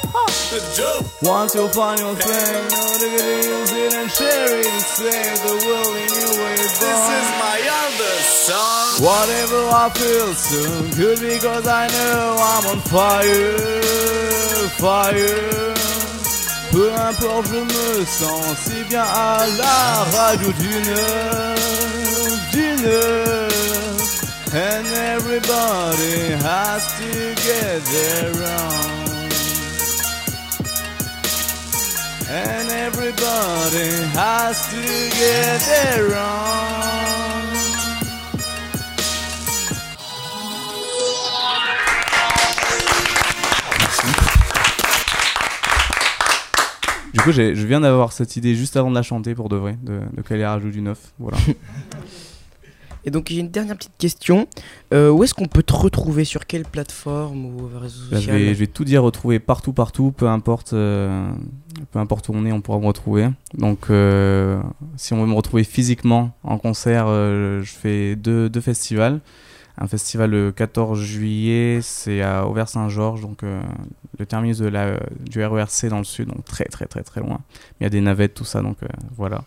The 0.50 0.60
joke. 0.74 1.06
Once 1.22 1.54
you'll 1.54 1.68
find 1.68 2.00
your 2.00 2.16
thing, 2.16 2.68
no 2.72 2.82
diggity, 2.98 3.48
use 3.48 3.72
it 3.72 3.94
and 3.94 4.10
share 4.10 4.58
it 4.58 4.66
and 4.66 4.82
save 4.82 5.38
the 5.44 5.56
world 5.68 5.94
in 5.94 6.08
your 6.08 6.34
way. 6.42 6.56
This 6.56 6.80
is 6.80 7.28
my 7.38 7.60
other 7.84 8.16
song. 8.48 9.04
Whatever 9.04 9.60
I 9.68 9.90
feel 9.94 10.32
so 10.34 10.96
good 10.96 11.20
because 11.20 11.68
I 11.68 11.86
know 11.86 12.36
I'm 12.40 12.66
on 12.66 12.80
fire, 12.88 13.58
fire. 14.80 15.79
Peu 16.72 16.92
importe, 16.94 17.46
je 17.48 17.60
me 17.60 18.04
sens 18.04 18.56
si 18.64 18.84
bien 18.88 19.02
à 19.02 19.44
la 19.58 20.04
radio 20.16 20.52
d'une, 20.52 20.94
d'une. 22.52 23.50
And 24.52 24.86
everybody 24.86 26.32
has 26.42 26.82
to 26.98 27.34
get 27.46 27.84
their 27.84 28.32
own. 28.34 28.90
And 32.28 32.70
everybody 32.70 33.90
has 34.14 34.66
to 34.70 34.82
get 35.18 35.60
their 35.66 36.16
own. 36.16 37.09
Du 47.20 47.24
coup, 47.24 47.32
je 47.32 47.66
viens 47.66 47.80
d'avoir 47.80 48.12
cette 48.12 48.36
idée 48.36 48.54
juste 48.54 48.78
avant 48.78 48.88
de 48.88 48.94
la 48.94 49.02
chanter 49.02 49.34
pour 49.34 49.50
de 49.50 49.56
vrai, 49.56 49.76
de, 49.82 50.00
de 50.16 50.22
caler 50.22 50.40
la 50.40 50.52
rajout 50.52 50.70
du 50.70 50.80
neuf. 50.80 51.12
Voilà. 51.18 51.36
Et 53.04 53.10
donc, 53.10 53.28
j'ai 53.28 53.40
une 53.40 53.50
dernière 53.50 53.76
petite 53.76 53.96
question. 53.98 54.48
Euh, 54.94 55.10
où 55.10 55.22
est-ce 55.22 55.34
qu'on 55.34 55.46
peut 55.46 55.62
te 55.62 55.74
retrouver? 55.74 56.24
Sur 56.24 56.46
quelle 56.46 56.64
plateforme 56.64 57.44
ou 57.44 57.70
réseau 57.78 58.04
je, 58.12 58.30
vais, 58.30 58.54
je 58.54 58.58
vais 58.58 58.66
tout 58.66 58.84
dire, 58.84 59.02
retrouver 59.02 59.38
partout, 59.38 59.74
partout, 59.74 60.12
peu 60.12 60.28
importe, 60.28 60.72
euh, 60.72 61.30
peu 61.92 61.98
importe 61.98 62.30
où 62.30 62.32
on 62.34 62.46
est, 62.46 62.52
on 62.52 62.62
pourra 62.62 62.78
me 62.78 62.86
retrouver. 62.86 63.28
Donc, 63.52 63.90
euh, 63.90 64.62
si 64.96 65.12
on 65.12 65.20
veut 65.20 65.28
me 65.28 65.34
retrouver 65.34 65.64
physiquement 65.64 66.34
en 66.42 66.56
concert, 66.56 67.06
je 67.08 67.70
fais 67.70 68.16
deux, 68.16 68.48
deux 68.48 68.62
festivals. 68.62 69.20
Un 69.82 69.86
festival 69.86 70.30
le 70.30 70.52
14 70.52 71.00
juillet, 71.00 71.78
c'est 71.80 72.20
à 72.20 72.46
Auvers-Saint-Georges, 72.46 73.22
donc 73.22 73.42
euh, 73.42 73.62
le 74.18 74.26
terminus 74.26 74.58
de 74.58 74.68
la, 74.68 75.00
du 75.20 75.42
RERC 75.42 75.86
dans 75.88 75.96
le 75.96 76.04
sud, 76.04 76.28
donc 76.28 76.44
très 76.44 76.66
très 76.66 76.84
très 76.84 77.02
très 77.02 77.22
loin. 77.22 77.40
Il 77.80 77.84
y 77.84 77.86
a 77.86 77.90
des 77.90 78.02
navettes, 78.02 78.34
tout 78.34 78.44
ça, 78.44 78.60
donc 78.60 78.76
euh, 78.82 78.88
voilà. 79.16 79.42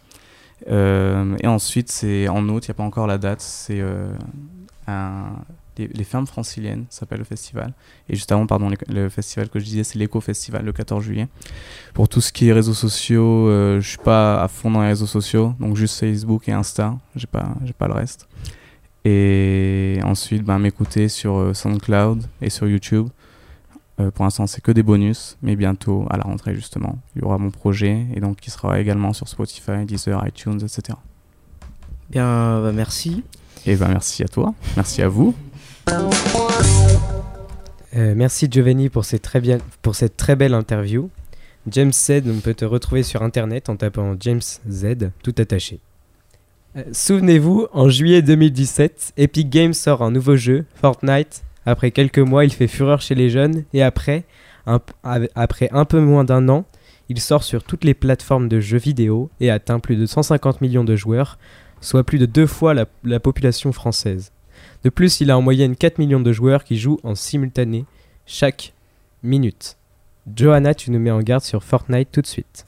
Euh, 0.70 1.38
et 1.40 1.46
ensuite, 1.46 1.92
c'est 1.92 2.28
en 2.30 2.50
août, 2.50 2.66
il 2.66 2.72
n'y 2.72 2.72
a 2.72 2.74
pas 2.74 2.84
encore 2.84 3.06
la 3.06 3.20
date, 3.20 3.42
c'est 3.42 3.84
les, 5.78 6.04
fermes 6.04 6.26
franciliennes, 6.26 6.86
s'appelle 6.90 7.20
le 7.20 7.26
festival. 7.26 7.72
Et 8.10 8.16
juste 8.16 8.32
avant, 8.32 8.48
pardon, 8.48 8.72
le, 8.88 9.10
festival 9.10 9.50
que 9.50 9.60
je 9.60 9.66
disais, 9.66 9.84
c'est 9.84 10.00
l'éco-festival 10.00 10.66
le 10.66 10.74
14 10.74 11.04
juillet. 11.04 11.28
Pour 11.94 12.10
tout 12.10 12.22
ce 12.22 12.34
qui 12.34 12.48
est 12.48 12.54
réseaux 12.54 12.74
sociaux, 12.74 13.50
je 13.80 13.88
suis 13.88 14.00
pas 14.00 14.42
à 14.42 14.48
fond 14.48 14.72
dans 14.72 14.82
les 14.82 14.88
réseaux 14.88 15.06
sociaux, 15.06 15.54
donc 15.60 15.76
juste 15.76 16.00
Facebook 16.00 16.50
et 16.50 16.54
Insta, 16.54 16.98
j'ai 17.16 17.28
pas, 17.28 17.54
pas 17.78 17.88
le 17.88 17.94
reste. 17.94 18.28
Et 19.06 20.00
ensuite, 20.04 20.44
ben, 20.44 20.60
m'écouter 20.60 21.10
sur 21.10 21.36
euh, 21.36 21.54
SoundCloud 21.54 22.24
et 22.42 22.50
sur 22.50 22.68
YouTube. 22.68 23.10
Euh, 24.00 24.12
pour 24.12 24.24
l'instant, 24.24 24.48
c'est 24.48 24.62
que 24.62 24.72
des 24.72 24.84
bonus, 24.84 25.38
mais 25.42 25.56
bientôt, 25.56 26.08
à 26.10 26.18
la 26.18 26.24
rentrée 26.24 26.56
justement, 26.56 26.98
il 27.16 27.22
y 27.22 27.26
aura 27.26 27.38
mon 27.38 27.52
projet 27.52 28.08
et 28.16 28.20
donc 28.20 28.38
qui 28.38 28.50
sera 28.50 28.80
également 28.80 29.14
sur 29.14 29.28
Spotify, 29.28 29.86
Deezer, 29.86 30.26
iTunes, 30.28 30.60
etc. 30.64 30.98
Bien, 32.10 32.62
bah, 32.62 32.72
merci. 32.74 33.24
Et 33.66 33.76
ben 33.76 33.88
merci 33.88 34.24
à 34.24 34.28
toi, 34.28 34.54
merci 34.76 35.02
à 35.02 35.08
vous. 35.08 35.34
Euh, 37.96 38.14
merci 38.16 38.48
Giovanni 38.50 38.90
pour, 38.90 39.06
ces 39.06 39.20
très 39.20 39.40
bien, 39.40 39.60
pour 39.82 39.96
cette 39.96 40.18
très 40.18 40.36
belle 40.36 40.54
interview. 40.54 41.10
James 41.68 41.94
Z, 41.94 42.24
on 42.28 42.40
peut 42.42 42.54
te 42.54 42.66
retrouver 42.66 43.04
sur 43.04 43.22
internet 43.22 43.70
en 43.70 43.78
tapant 43.78 44.16
James 44.20 44.42
Z, 44.70 45.12
tout 45.22 45.36
attaché. 45.38 45.80
Euh, 46.78 46.84
Souvenez-vous, 46.92 47.68
en 47.74 47.90
juillet 47.90 48.22
2017, 48.22 49.14
Epic 49.18 49.50
Games 49.50 49.74
sort 49.74 50.02
un 50.02 50.12
nouveau 50.12 50.36
jeu, 50.36 50.66
Fortnite. 50.76 51.44
Après 51.66 51.92
quelques 51.92 52.20
mois, 52.20 52.44
il 52.46 52.52
fait 52.54 52.68
fureur 52.68 53.02
chez 53.02 53.16
les 53.16 53.30
jeunes 53.30 53.64
et 53.74 53.82
après, 53.84 54.26
un, 54.66 54.80
après 55.36 55.70
un 55.72 55.86
peu 55.86 56.00
moins 56.02 56.24
d'un 56.24 56.50
an, 56.50 56.66
il 57.10 57.20
sort 57.22 57.44
sur 57.44 57.64
toutes 57.64 57.84
les 57.84 57.94
plateformes 57.94 58.50
de 58.50 58.60
jeux 58.60 58.78
vidéo 58.80 59.30
et 59.40 59.50
atteint 59.50 59.80
plus 59.80 59.96
de 59.96 60.06
150 60.06 60.62
millions 60.62 60.84
de 60.84 60.96
joueurs, 60.96 61.38
soit 61.80 62.04
plus 62.04 62.18
de 62.18 62.26
deux 62.26 62.48
fois 62.48 62.74
la- 62.74 62.86
la 63.04 63.20
population 63.20 63.72
française. 63.72 64.32
De 64.84 64.90
plus, 64.90 65.22
il 65.22 65.32
a 65.32 65.38
en 65.38 65.42
moyenne 65.42 65.76
4 65.76 66.00
millions 66.00 66.20
de 66.20 66.32
joueurs 66.34 66.64
qui 66.66 66.78
jouent 66.78 67.00
en 67.04 67.16
simultané 67.16 67.86
chaque 68.26 68.74
minute. 69.22 69.78
Johanna, 70.36 70.74
tu 70.74 70.92
nous 70.92 71.00
mets 71.00 71.12
en 71.12 71.20
garde 71.22 71.44
sur 71.44 71.64
Fortnite 71.64 72.10
tout 72.12 72.22
de 72.22 72.28
suite. 72.28 72.66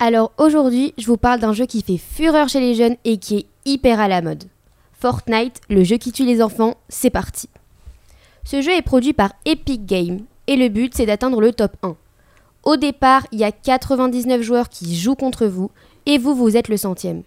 Alors 0.00 0.32
aujourd'hui, 0.38 0.92
je 0.98 1.06
vous 1.06 1.16
parle 1.16 1.40
d'un 1.40 1.52
jeu 1.52 1.66
qui 1.66 1.82
fait 1.82 1.98
fureur 1.98 2.48
chez 2.48 2.60
les 2.60 2.74
jeunes 2.74 2.96
et 3.04 3.18
qui 3.18 3.36
est 3.38 3.46
hyper 3.64 4.00
à 4.00 4.08
la 4.08 4.22
mode. 4.22 4.44
Fortnite, 4.92 5.60
le 5.68 5.84
jeu 5.84 5.98
qui 5.98 6.12
tue 6.12 6.26
les 6.26 6.42
enfants, 6.42 6.74
c'est 6.88 7.10
parti. 7.10 7.48
Ce 8.44 8.60
jeu 8.60 8.72
est 8.72 8.82
produit 8.82 9.12
par 9.12 9.32
Epic 9.44 9.86
Games 9.86 10.20
et 10.46 10.56
le 10.56 10.68
but 10.68 10.92
c'est 10.94 11.06
d'atteindre 11.06 11.40
le 11.40 11.52
top 11.52 11.76
1. 11.82 11.96
Au 12.64 12.76
départ, 12.76 13.26
il 13.30 13.38
y 13.38 13.44
a 13.44 13.52
99 13.52 14.42
joueurs 14.42 14.68
qui 14.68 14.96
jouent 14.96 15.14
contre 15.14 15.46
vous 15.46 15.70
et 16.06 16.18
vous, 16.18 16.34
vous 16.34 16.56
êtes 16.56 16.68
le 16.68 16.76
centième. 16.76 17.22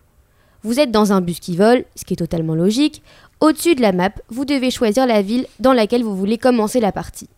Vous 0.64 0.80
êtes 0.80 0.92
dans 0.92 1.14
un 1.14 1.22
bus 1.22 1.40
qui 1.40 1.56
vole, 1.56 1.86
ce 1.96 2.04
qui 2.04 2.14
est 2.14 2.18
totalement 2.18 2.56
logique. 2.56 3.02
Au-dessus 3.40 3.76
de 3.76 3.82
la 3.82 3.94
map, 3.94 4.12
vous 4.30 4.46
devez 4.46 4.72
choisir 4.72 5.06
la 5.06 5.22
ville 5.22 5.48
dans 5.60 5.74
laquelle 5.74 6.04
vous 6.04 6.18
voulez 6.18 6.38
commencer 6.38 6.80
la 6.80 6.92
partie. 6.92 7.30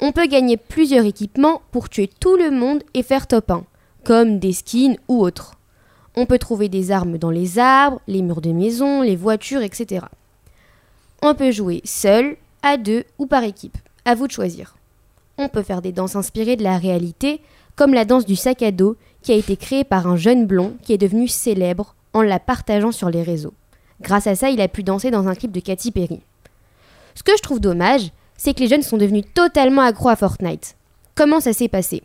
On 0.00 0.12
peut 0.12 0.26
gagner 0.26 0.56
plusieurs 0.56 1.04
équipements 1.04 1.62
pour 1.70 1.88
tuer 1.88 2.10
tout 2.20 2.36
le 2.36 2.50
monde 2.50 2.82
et 2.94 3.02
faire 3.02 3.26
top 3.26 3.50
1 3.50 3.64
comme 4.06 4.38
des 4.38 4.52
skins 4.52 4.96
ou 5.08 5.20
autres. 5.20 5.56
On 6.14 6.26
peut 6.26 6.38
trouver 6.38 6.68
des 6.68 6.92
armes 6.92 7.18
dans 7.18 7.32
les 7.32 7.58
arbres, 7.58 8.00
les 8.06 8.22
murs 8.22 8.40
de 8.40 8.52
maison, 8.52 9.02
les 9.02 9.16
voitures, 9.16 9.62
etc. 9.62 10.06
On 11.22 11.34
peut 11.34 11.50
jouer 11.50 11.80
seul, 11.84 12.36
à 12.62 12.76
deux 12.76 13.02
ou 13.18 13.26
par 13.26 13.42
équipe. 13.42 13.76
À 14.04 14.14
vous 14.14 14.28
de 14.28 14.32
choisir. 14.32 14.76
On 15.38 15.48
peut 15.48 15.64
faire 15.64 15.82
des 15.82 15.90
danses 15.90 16.14
inspirées 16.14 16.54
de 16.54 16.62
la 16.62 16.78
réalité, 16.78 17.40
comme 17.74 17.94
la 17.94 18.04
danse 18.04 18.26
du 18.26 18.36
sac 18.36 18.62
à 18.62 18.70
dos 18.70 18.96
qui 19.22 19.32
a 19.32 19.36
été 19.36 19.56
créée 19.56 19.82
par 19.82 20.06
un 20.06 20.16
jeune 20.16 20.46
blond 20.46 20.76
qui 20.82 20.92
est 20.92 20.98
devenu 20.98 21.26
célèbre 21.26 21.96
en 22.12 22.22
la 22.22 22.38
partageant 22.38 22.92
sur 22.92 23.10
les 23.10 23.24
réseaux. 23.24 23.54
Grâce 24.00 24.28
à 24.28 24.36
ça, 24.36 24.50
il 24.50 24.60
a 24.60 24.68
pu 24.68 24.84
danser 24.84 25.10
dans 25.10 25.26
un 25.26 25.34
clip 25.34 25.50
de 25.50 25.58
Katy 25.58 25.90
Perry. 25.90 26.20
Ce 27.16 27.24
que 27.24 27.36
je 27.36 27.42
trouve 27.42 27.58
dommage, 27.58 28.12
c'est 28.36 28.54
que 28.54 28.60
les 28.60 28.68
jeunes 28.68 28.82
sont 28.82 28.98
devenus 28.98 29.24
totalement 29.34 29.82
accros 29.82 30.10
à 30.10 30.16
Fortnite. 30.16 30.76
Comment 31.16 31.40
ça 31.40 31.52
s'est 31.52 31.66
passé? 31.66 32.04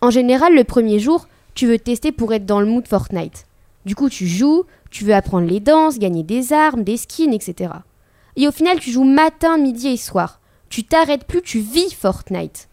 En 0.00 0.10
général, 0.10 0.54
le 0.54 0.64
premier 0.64 0.98
jour, 0.98 1.26
tu 1.54 1.66
veux 1.66 1.78
tester 1.78 2.12
pour 2.12 2.32
être 2.32 2.46
dans 2.46 2.60
le 2.60 2.66
mood 2.66 2.86
Fortnite. 2.86 3.46
Du 3.84 3.94
coup, 3.94 4.08
tu 4.08 4.26
joues, 4.26 4.64
tu 4.90 5.04
veux 5.04 5.14
apprendre 5.14 5.48
les 5.48 5.60
danses, 5.60 5.98
gagner 5.98 6.22
des 6.22 6.52
armes, 6.52 6.84
des 6.84 6.96
skins, 6.96 7.32
etc. 7.32 7.72
Et 8.36 8.46
au 8.48 8.52
final, 8.52 8.78
tu 8.78 8.90
joues 8.90 9.04
matin, 9.04 9.58
midi 9.58 9.88
et 9.88 9.96
soir. 9.96 10.40
Tu 10.68 10.84
t'arrêtes 10.84 11.24
plus, 11.24 11.42
tu 11.42 11.58
vis 11.58 11.92
Fortnite. 11.92 12.68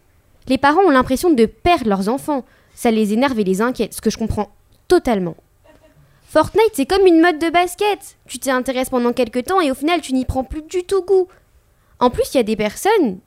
Les 0.48 0.58
parents 0.58 0.82
ont 0.82 0.90
l'impression 0.90 1.30
de 1.30 1.46
perdre 1.46 1.88
leurs 1.88 2.08
enfants. 2.08 2.44
Ça 2.74 2.90
les 2.90 3.12
énerve 3.12 3.38
et 3.38 3.44
les 3.44 3.60
inquiète, 3.60 3.92
ce 3.92 4.00
que 4.00 4.10
je 4.10 4.18
comprends 4.18 4.50
totalement. 4.88 5.36
Fortnite, 6.24 6.70
c'est 6.74 6.86
comme 6.86 7.06
une 7.06 7.20
mode 7.20 7.38
de 7.38 7.50
basket. 7.50 8.16
Tu 8.26 8.38
t'y 8.38 8.50
intéresses 8.50 8.90
pendant 8.90 9.12
quelques 9.12 9.44
temps 9.44 9.60
et 9.60 9.70
au 9.70 9.74
final, 9.74 10.00
tu 10.00 10.14
n'y 10.14 10.24
prends 10.24 10.44
plus 10.44 10.62
du 10.62 10.84
tout 10.84 11.02
goût. 11.02 11.26
En 11.98 12.08
plus, 12.08 12.32
il 12.32 12.36
y 12.36 12.40
a 12.40 12.44
des 12.44 12.56
personnes 12.56 13.18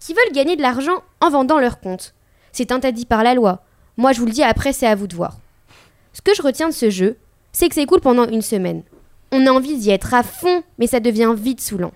qui 0.00 0.12
veulent 0.12 0.32
gagner 0.32 0.56
de 0.56 0.62
l'argent 0.62 1.02
en 1.20 1.30
vendant 1.30 1.58
leur 1.58 1.80
compte. 1.80 2.14
C'est 2.52 2.72
interdit 2.72 3.06
par 3.06 3.22
la 3.22 3.34
loi. 3.34 3.62
Moi, 3.96 4.12
je 4.12 4.20
vous 4.20 4.26
le 4.26 4.32
dis, 4.32 4.42
après, 4.42 4.72
c'est 4.72 4.86
à 4.86 4.94
vous 4.94 5.06
de 5.06 5.14
voir. 5.14 5.38
Ce 6.12 6.22
que 6.22 6.34
je 6.34 6.42
retiens 6.42 6.68
de 6.68 6.74
ce 6.74 6.90
jeu, 6.90 7.16
c'est 7.52 7.68
que 7.68 7.74
c'est 7.74 7.86
cool 7.86 8.00
pendant 8.00 8.26
une 8.26 8.42
semaine. 8.42 8.82
On 9.32 9.46
a 9.46 9.50
envie 9.50 9.76
d'y 9.76 9.90
être 9.90 10.14
à 10.14 10.22
fond, 10.22 10.62
mais 10.78 10.86
ça 10.86 11.00
devient 11.00 11.34
vite 11.36 11.60
saoulant. 11.60 11.92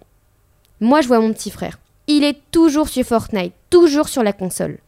Moi, 0.81 1.01
je 1.01 1.09
vois 1.09 1.21
mon 1.21 1.33
petit 1.33 1.51
frère. 1.51 1.79
Il 2.07 2.25
est 2.25 2.39
toujours 2.51 2.89
sur 2.89 3.05
Fortnite, 3.05 3.55
toujours 3.71 4.09
sur 4.09 4.23
la 4.23 4.33
console. 4.33 4.79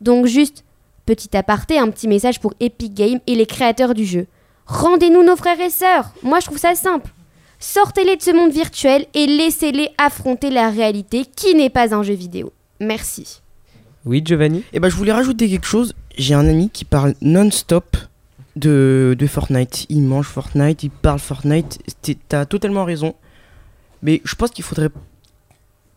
Donc 0.00 0.26
juste, 0.26 0.64
petit 1.06 1.36
aparté, 1.36 1.78
un 1.78 1.90
petit 1.90 2.08
message 2.08 2.40
pour 2.40 2.54
Epic 2.60 2.94
Games 2.94 3.20
et 3.26 3.34
les 3.34 3.46
créateurs 3.46 3.94
du 3.94 4.04
jeu. 4.04 4.26
Rendez-nous 4.66 5.22
nos 5.22 5.36
frères 5.36 5.60
et 5.60 5.70
sœurs. 5.70 6.12
Moi, 6.22 6.40
je 6.40 6.46
trouve 6.46 6.58
ça 6.58 6.74
simple. 6.74 7.10
Sortez-les 7.58 8.16
de 8.16 8.22
ce 8.22 8.30
monde 8.30 8.52
virtuel 8.52 9.06
et 9.14 9.26
laissez-les 9.26 9.90
affronter 9.98 10.50
la 10.50 10.70
réalité 10.70 11.24
qui 11.24 11.54
n'est 11.54 11.70
pas 11.70 11.94
un 11.94 12.02
jeu 12.02 12.14
vidéo. 12.14 12.52
Merci. 12.78 13.40
Oui, 14.04 14.22
Giovanni? 14.24 14.64
Et 14.72 14.80
bah, 14.80 14.88
je 14.88 14.96
voulais 14.96 15.12
rajouter 15.12 15.48
quelque 15.48 15.66
chose. 15.66 15.94
j'ai 16.16 16.34
un 16.34 16.48
ami 16.48 16.70
qui 16.70 16.84
parle 16.84 17.14
non-stop 17.20 17.96
de, 18.56 19.14
de 19.18 19.26
Fortnite. 19.26 19.86
Il 19.88 20.02
mange 20.02 20.26
Fortnite, 20.26 20.82
il 20.82 20.90
parle 20.90 21.18
Fortnite. 21.18 21.78
T'as 22.28 22.46
totalement 22.46 22.84
raison. 22.84 23.14
Mais 24.02 24.20
je 24.24 24.34
pense 24.34 24.50
qu'il 24.50 24.64
faudrait 24.64 24.90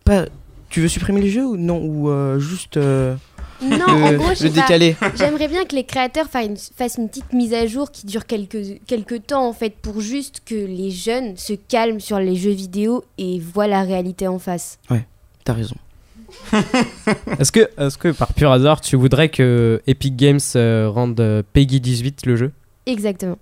pas. 0.04 0.26
Tu 0.70 0.82
veux 0.82 0.88
supprimer 0.88 1.22
les 1.22 1.30
jeux 1.30 1.46
ou 1.46 1.56
non? 1.56 1.82
Ou 1.84 2.10
euh, 2.10 2.40
juste 2.40 2.78
euh, 2.78 3.16
Non, 3.62 3.86
en 3.88 4.12
le, 4.12 4.18
gros, 4.18 4.26
je 4.28 4.30
le 4.30 4.36
sais 4.36 4.50
pas. 4.50 4.62
décaler? 4.62 4.96
J'aimerais 5.16 5.48
bien 5.48 5.66
que 5.66 5.76
les 5.76 5.84
créateurs 5.86 6.28
fassent 6.28 6.98
une, 6.98 7.08
petite 7.08 7.32
mise 7.32 7.54
à 7.54 7.68
jour 7.68 7.92
qui 7.92 8.06
dure 8.06 8.26
quelques, 8.26 8.82
quelques 8.86 9.28
temps 9.28 9.48
en 9.48 9.54
fait 9.54 9.76
pour 9.82 10.02
juste 10.02 10.42
que 10.46 10.56
les 10.56 10.92
jeunes 10.92 11.38
se 11.38 11.54
calment 11.54 12.00
sur 12.00 12.20
les 12.20 12.36
jeux 12.36 12.52
vidéo 12.52 13.06
et 13.18 13.40
voient 13.40 13.68
la 13.68 13.84
réalité 13.84 14.28
en 14.28 14.40
face. 14.40 14.80
T'as 15.46 15.54
raison. 15.54 15.76
Est-ce 17.40 17.52
que, 17.52 17.62
est 17.62 17.98
que 17.98 18.10
par 18.12 18.34
pur 18.34 18.52
hasard, 18.52 18.82
tu 18.82 18.96
voudrais 18.96 19.30
que 19.30 19.82
Epic 19.88 20.16
Games 20.16 20.40
euh, 20.56 20.90
rende 20.90 21.20
euh, 21.20 21.42
Peggy 21.54 21.80
18 21.80 22.26
le 22.26 22.36
jeu? 22.36 22.52
Exactement. 22.86 23.38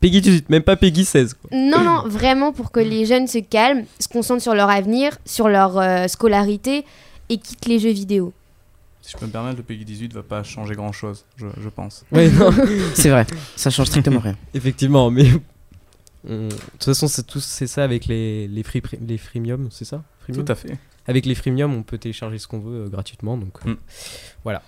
Peggy 0.00 0.20
18, 0.20 0.50
même 0.50 0.62
pas 0.62 0.76
Peggy 0.76 1.04
16. 1.04 1.34
quoi. 1.34 1.50
Non, 1.52 1.82
non, 1.82 2.02
vraiment 2.06 2.52
pour 2.52 2.70
que 2.70 2.80
les 2.80 3.06
jeunes 3.06 3.26
se 3.26 3.38
calment, 3.38 3.84
se 3.98 4.08
concentrent 4.08 4.42
sur 4.42 4.54
leur 4.54 4.68
avenir, 4.68 5.16
sur 5.24 5.48
leur 5.48 5.78
euh, 5.78 6.06
scolarité 6.06 6.84
et 7.30 7.38
quittent 7.38 7.66
les 7.66 7.78
jeux 7.78 7.92
vidéo. 7.92 8.32
Si 9.00 9.12
je 9.12 9.16
peux 9.16 9.24
me 9.26 9.30
permettre, 9.30 9.56
le 9.56 9.62
Peggy 9.62 9.84
18 9.86 10.12
va 10.12 10.22
pas 10.22 10.42
changer 10.42 10.74
grand 10.74 10.92
chose, 10.92 11.24
je, 11.36 11.46
je 11.62 11.68
pense. 11.70 12.04
Non, 12.12 12.50
C'est 12.94 13.08
vrai, 13.08 13.26
ça 13.56 13.70
change 13.70 13.86
strictement 13.86 14.20
rien. 14.20 14.36
effectivement, 14.52 15.10
mais. 15.10 15.26
on- 16.28 16.48
De 16.48 16.54
toute 16.72 16.84
façon, 16.84 17.08
c'est 17.08 17.26
tout- 17.26 17.40
c'est 17.40 17.66
ça 17.66 17.82
avec 17.82 18.04
les, 18.06 18.46
les, 18.48 18.62
free, 18.62 18.82
les 19.06 19.16
freemium, 19.16 19.68
c'est 19.70 19.86
ça? 19.86 20.02
Freemium? 20.20 20.44
Tout 20.44 20.52
à 20.52 20.54
fait. 20.54 20.76
Avec 21.10 21.26
les 21.26 21.34
freemium, 21.34 21.74
on 21.74 21.82
peut 21.82 21.98
télécharger 21.98 22.38
ce 22.38 22.46
qu'on 22.46 22.60
veut 22.60 22.84
euh, 22.84 22.88
gratuitement. 22.88 23.36
Donc 23.36 23.52
euh, 23.66 23.70
Mm. 23.72 23.76
voilà. 24.44 24.62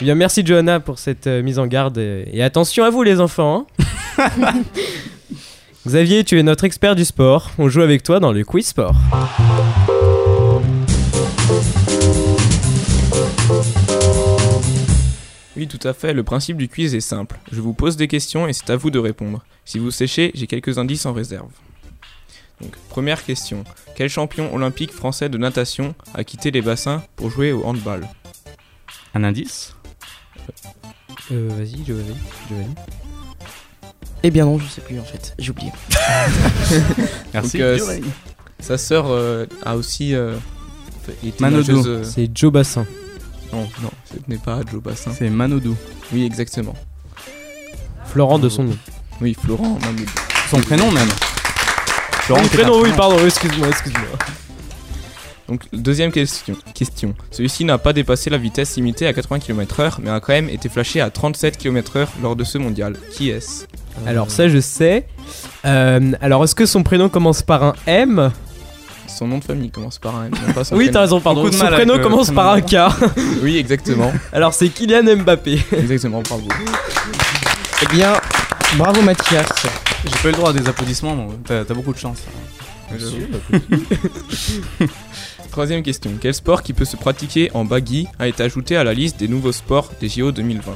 Eh 0.00 0.04
bien, 0.04 0.14
merci 0.14 0.44
Johanna 0.44 0.80
pour 0.80 0.98
cette 0.98 1.26
euh, 1.26 1.42
mise 1.42 1.58
en 1.58 1.66
garde. 1.66 1.98
euh, 1.98 2.24
Et 2.32 2.42
attention 2.42 2.84
à 2.84 2.90
vous, 2.90 3.02
les 3.02 3.20
enfants. 3.20 3.66
hein. 4.18 4.54
Xavier, 5.86 6.24
tu 6.24 6.38
es 6.38 6.42
notre 6.42 6.64
expert 6.64 6.94
du 6.96 7.04
sport. 7.04 7.50
On 7.58 7.68
joue 7.68 7.82
avec 7.82 8.02
toi 8.02 8.18
dans 8.20 8.32
le 8.32 8.44
quiz 8.44 8.66
sport. 8.66 8.94
Oui, 15.56 15.66
tout 15.66 15.80
à 15.86 15.92
fait. 15.92 16.12
Le 16.14 16.22
principe 16.22 16.56
du 16.56 16.68
quiz 16.68 16.94
est 16.94 17.00
simple. 17.00 17.38
Je 17.50 17.60
vous 17.60 17.72
pose 17.74 17.96
des 17.96 18.06
questions 18.06 18.46
et 18.46 18.52
c'est 18.52 18.70
à 18.70 18.76
vous 18.76 18.90
de 18.90 18.98
répondre. 18.98 19.44
Si 19.64 19.78
vous 19.78 19.90
séchez, 19.90 20.30
j'ai 20.34 20.46
quelques 20.46 20.78
indices 20.78 21.04
en 21.06 21.12
réserve. 21.12 21.50
Donc, 22.60 22.72
première 22.88 23.24
question. 23.24 23.64
Quel 23.94 24.08
champion 24.08 24.52
olympique 24.54 24.92
français 24.92 25.28
de 25.28 25.38
natation 25.38 25.94
a 26.14 26.24
quitté 26.24 26.50
les 26.50 26.62
bassins 26.62 27.02
pour 27.16 27.30
jouer 27.30 27.52
au 27.52 27.64
handball? 27.64 28.06
Un 29.14 29.24
indice? 29.24 29.74
Euh, 31.30 31.48
Vas-y, 31.56 31.84
Giovanni. 31.84 32.16
Giovanni. 32.48 32.74
Eh 34.24 34.30
bien 34.30 34.44
non, 34.46 34.58
je 34.58 34.66
sais 34.66 34.80
plus 34.80 34.98
en 34.98 35.04
fait, 35.04 35.34
j'ai 35.38 35.50
oublié. 35.50 35.70
Merci. 37.34 37.58
Donc, 37.58 37.66
euh, 37.66 38.00
Sa 38.58 38.76
sœur 38.76 39.06
euh, 39.08 39.46
a 39.64 39.76
aussi 39.76 40.14
euh, 40.14 40.36
été 41.22 41.44
nageuse, 41.44 41.86
euh, 41.86 42.02
C'est 42.02 42.28
Joe 42.34 42.52
Bassin. 42.52 42.84
Non, 43.52 43.68
non, 43.80 43.90
ce 44.10 44.16
n'est 44.26 44.38
pas 44.38 44.60
Joe 44.70 44.82
Bassin. 44.82 45.12
C'est 45.16 45.30
Manodou. 45.30 45.76
Oui, 46.12 46.24
exactement. 46.24 46.74
Florent 48.06 48.40
de 48.40 48.48
son 48.48 48.64
nom. 48.64 48.76
Oui, 49.20 49.34
Florent 49.40 49.78
Manodou. 49.80 50.10
Son 50.50 50.60
prénom 50.60 50.90
même. 50.90 51.08
C'est 52.28 52.38
un 52.38 52.48
prénom, 52.48 52.82
oui, 52.82 52.90
pardon, 52.94 53.16
excuse-moi, 53.24 53.68
excuse-moi. 53.68 54.18
Donc, 55.48 55.62
deuxième 55.72 56.12
question. 56.12 56.54
question. 56.74 57.14
Celui-ci 57.30 57.64
n'a 57.64 57.78
pas 57.78 57.94
dépassé 57.94 58.28
la 58.28 58.36
vitesse 58.36 58.76
limitée 58.76 59.06
à 59.06 59.14
80 59.14 59.38
km/h, 59.38 59.92
mais 60.02 60.10
a 60.10 60.20
quand 60.20 60.34
même 60.34 60.50
été 60.50 60.68
flashé 60.68 61.00
à 61.00 61.08
37 61.08 61.56
km/h 61.56 62.06
lors 62.22 62.36
de 62.36 62.44
ce 62.44 62.58
mondial. 62.58 62.96
Qui 63.12 63.30
est-ce? 63.30 63.64
Alors, 64.06 64.30
ça, 64.30 64.46
je 64.46 64.60
sais. 64.60 65.06
Euh, 65.64 66.12
alors, 66.20 66.44
est-ce 66.44 66.54
que 66.54 66.66
son 66.66 66.82
prénom 66.82 67.08
commence 67.08 67.40
par 67.40 67.62
un 67.64 67.72
M? 67.86 68.30
Son 69.06 69.26
nom 69.26 69.38
de 69.38 69.44
famille 69.44 69.70
commence 69.70 69.98
par 69.98 70.14
un 70.16 70.26
M, 70.26 70.32
non 70.46 70.52
pas 70.52 70.64
son 70.64 70.76
Oui, 70.76 70.90
t'as 70.92 71.00
raison, 71.00 71.22
pardon. 71.22 71.40
Beaucoup 71.40 71.54
de 71.54 71.58
Son 71.58 71.64
mal 71.64 71.72
prénom 71.72 71.94
le 71.96 72.02
commence 72.02 72.30
par 72.30 72.52
un 72.52 72.60
prénom. 72.60 72.90
K. 72.90 72.94
Oui, 73.42 73.56
exactement. 73.56 74.12
Alors, 74.34 74.52
c'est 74.52 74.68
Kylian 74.68 75.16
Mbappé. 75.16 75.62
exactement, 75.72 76.20
bravo. 76.20 76.46
Eh 77.82 77.86
bien, 77.86 78.12
bravo 78.76 79.00
Mathias. 79.00 79.48
J'ai 80.04 80.10
pas 80.22 80.28
eu 80.28 80.32
le 80.32 80.36
droit 80.36 80.50
à 80.50 80.52
des 80.52 80.68
applaudissements, 80.68 81.16
donc 81.16 81.32
t'as 81.44 81.64
t'as 81.64 81.74
beaucoup 81.74 81.92
de 81.92 81.98
chance. 81.98 82.18
Troisième 85.50 85.82
question. 85.82 86.10
Quel 86.20 86.32
sport 86.34 86.62
qui 86.62 86.72
peut 86.72 86.84
se 86.84 86.96
pratiquer 86.96 87.50
en 87.54 87.64
baggy 87.64 88.06
a 88.18 88.28
été 88.28 88.42
ajouté 88.42 88.76
à 88.76 88.84
la 88.84 88.94
liste 88.94 89.18
des 89.18 89.28
nouveaux 89.28 89.52
sports 89.52 89.90
des 90.00 90.08
JO 90.08 90.32
2020 90.32 90.72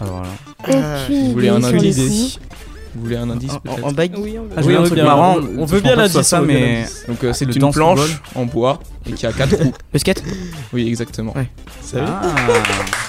Alors 0.00 0.22
là. 0.22 0.28
Euh, 0.68 1.04
Aucune 1.04 1.24
Vous 1.26 1.32
voulez 1.32 1.48
un 1.48 1.62
indice. 1.64 2.38
Vous 2.94 3.02
voulez 3.02 3.16
un 3.16 3.28
indice 3.28 3.52
en, 3.52 3.82
en- 3.82 3.88
en 3.88 3.92
bague 3.92 4.12
Oui, 4.16 4.36
on 4.38 4.44
va- 4.44 4.54
Ah, 4.56 4.62
je 4.62 4.66
Oui, 4.68 4.74
on 4.74 4.78
un 4.78 4.80
veut 4.82 4.86
truc 4.86 4.94
bien. 4.98 5.04
marrant. 5.04 5.36
On 5.58 5.64
veut 5.64 5.80
bien 5.80 5.96
l'indice, 5.96 6.22
ça, 6.22 6.40
veut 6.40 6.46
mais. 6.46 6.86
Donc 7.08 7.24
euh, 7.24 7.32
c'est 7.32 7.44
Le 7.44 7.52
une 7.56 7.70
planche 7.72 7.98
football 7.98 8.16
en 8.36 8.44
bois 8.46 8.78
et 9.06 9.12
qui 9.12 9.26
a 9.26 9.32
quatre 9.32 9.56
roues. 9.62 9.74
Le 9.92 9.98
skate 9.98 10.22
Oui, 10.72 10.86
exactement. 10.86 11.36
Ouais. 11.36 11.48
Ah. 11.96 12.22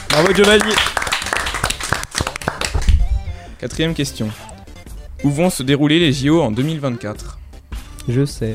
Bravo, 0.09 0.33
Giovanni. 0.33 0.63
Quatrième 3.59 3.93
question. 3.93 4.29
Où 5.23 5.29
vont 5.29 5.49
se 5.49 5.63
dérouler 5.63 5.99
les 5.99 6.13
JO 6.13 6.41
en 6.41 6.51
2024 6.51 7.39
Je 8.07 8.25
sais. 8.25 8.53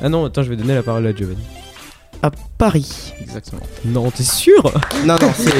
Ah 0.00 0.08
non, 0.08 0.24
attends, 0.26 0.42
je 0.42 0.50
vais 0.50 0.56
donner 0.56 0.74
la 0.74 0.82
parole 0.82 1.06
à 1.06 1.14
Giovanni. 1.14 1.42
À 2.22 2.30
Paris. 2.58 3.12
Exactement. 3.20 3.62
Non, 3.84 4.10
t'es 4.10 4.22
sûr? 4.24 4.62
Non, 5.04 5.16
non, 5.20 5.32
c'est. 5.36 5.52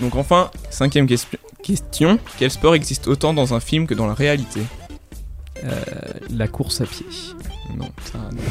Donc 0.00 0.16
enfin, 0.16 0.50
cinquième 0.70 1.06
ques- 1.06 1.26
question. 1.62 2.18
Quel 2.38 2.50
sport 2.50 2.74
existe 2.74 3.06
autant 3.06 3.34
dans 3.34 3.54
un 3.54 3.60
film 3.60 3.86
que 3.86 3.94
dans 3.94 4.06
la 4.06 4.14
réalité? 4.14 4.62
Euh, 5.64 5.70
La 6.30 6.48
course 6.48 6.80
à 6.80 6.86
pied. 6.86 7.06
Non, 7.76 7.88
ça 8.10 8.18
non. 8.18 8.42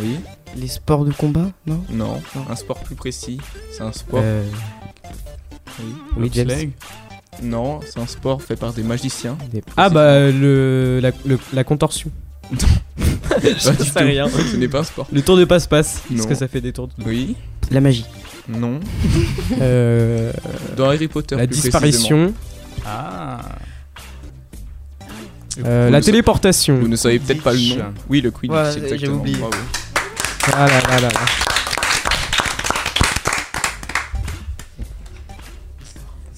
Oui 0.00 0.18
Les 0.54 0.68
sports 0.68 1.04
de 1.04 1.12
combat, 1.12 1.50
non? 1.66 1.82
Non. 1.90 2.22
Non. 2.36 2.44
Un 2.48 2.54
sport 2.56 2.78
plus 2.80 2.94
précis. 2.94 3.40
C'est 3.72 3.82
un 3.82 3.92
sport. 3.92 4.20
Euh, 4.22 4.44
Oui. 5.80 5.94
oui, 6.16 6.30
James. 6.32 6.46
Bobsleigh. 6.48 6.70
Non, 7.42 7.80
c'est 7.86 8.00
un 8.00 8.06
sport 8.06 8.40
fait 8.42 8.56
par 8.56 8.72
des 8.72 8.82
magiciens. 8.82 9.36
Ah 9.76 9.90
bah 9.90 10.30
le 10.30 11.00
la, 11.02 11.10
le- 11.26 11.38
la 11.52 11.64
contorsion. 11.64 12.10
Je 13.42 13.58
sais 13.58 13.98
rien. 14.02 14.26
Ce 14.28 14.56
n'est 14.56 14.68
pas 14.68 14.80
un 14.80 14.84
sport. 14.84 15.06
Le 15.12 15.20
tour 15.20 15.36
de 15.36 15.44
passe-passe. 15.44 16.02
Parce 16.08 16.20
Non. 16.22 16.26
que 16.28 16.34
ça 16.34 16.48
fait 16.48 16.60
des 16.62 16.72
tours. 16.72 16.88
De... 16.88 16.94
Oui. 17.04 17.36
La 17.70 17.80
magie. 17.80 18.06
Non. 18.48 18.80
Euh, 19.60 20.32
Dans 20.76 20.86
Harry 20.86 21.08
Potter. 21.08 21.36
la 21.36 21.46
plus 21.46 21.60
disparition. 21.60 22.32
Ah. 22.86 23.40
euh, 25.64 25.90
la 25.90 26.00
téléportation. 26.00 26.78
Vous 26.78 26.88
ne 26.88 26.96
savez 26.96 27.18
peut-être 27.18 27.42
pas 27.42 27.52
le 27.52 27.58
nom. 27.78 27.84
Oui, 28.08 28.20
le 28.20 28.30
Quidditch, 28.30 28.56
Ouais, 28.56 28.70
j'ai 28.74 28.84
exactement. 28.84 29.16
oublié. 29.16 29.36
Bravo. 29.38 29.54
Ah 30.52 30.66
là 30.68 30.80
là 30.88 31.00
là 31.00 31.08
là. 31.08 31.20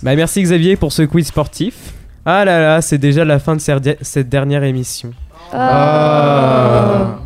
Bah 0.03 0.15
merci 0.15 0.43
Xavier 0.43 0.77
pour 0.77 0.93
ce 0.93 1.03
quiz 1.03 1.27
sportif. 1.27 1.93
Ah 2.25 2.45
là 2.45 2.61
là, 2.61 2.83
c'est 2.83 2.99
déjà 2.99 3.25
la 3.25 3.41
fin 3.41 3.57
de 3.57 3.63
cette 4.01 4.29
dernière 4.29 4.63
émission. 4.63 5.13
Ah. 5.53 7.19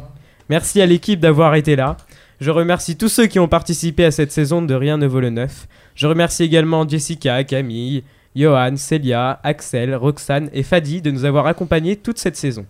Merci 0.49 0.81
à 0.81 0.87
l'équipe 0.87 1.21
d'avoir 1.21 1.55
été 1.55 1.77
là. 1.77 1.99
Je 2.41 2.51
remercie 2.51 2.97
tous 2.97 3.09
ceux 3.09 3.27
qui 3.27 3.39
ont 3.39 3.49
participé 3.49 4.07
à 4.07 4.11
cette 4.11 4.33
saison 4.33 4.63
de 4.63 4.75
Rien 4.75 4.97
ne 4.97 5.07
vaut 5.07 5.21
le 5.21 5.29
neuf. 5.29 5.67
Je 5.95 6.07
remercie 6.07 6.45
également 6.45 6.89
Jessica, 6.89 7.45
Camille, 7.45 8.05
Johan, 8.35 8.77
Célia, 8.77 9.39
Axel, 9.43 9.95
Roxane 9.95 10.49
et 10.55 10.63
Fadi 10.63 11.03
de 11.03 11.11
nous 11.11 11.27
avoir 11.27 11.47
accompagnés 11.47 11.97
toute 11.97 12.19
cette 12.19 12.37
saison. 12.37 12.65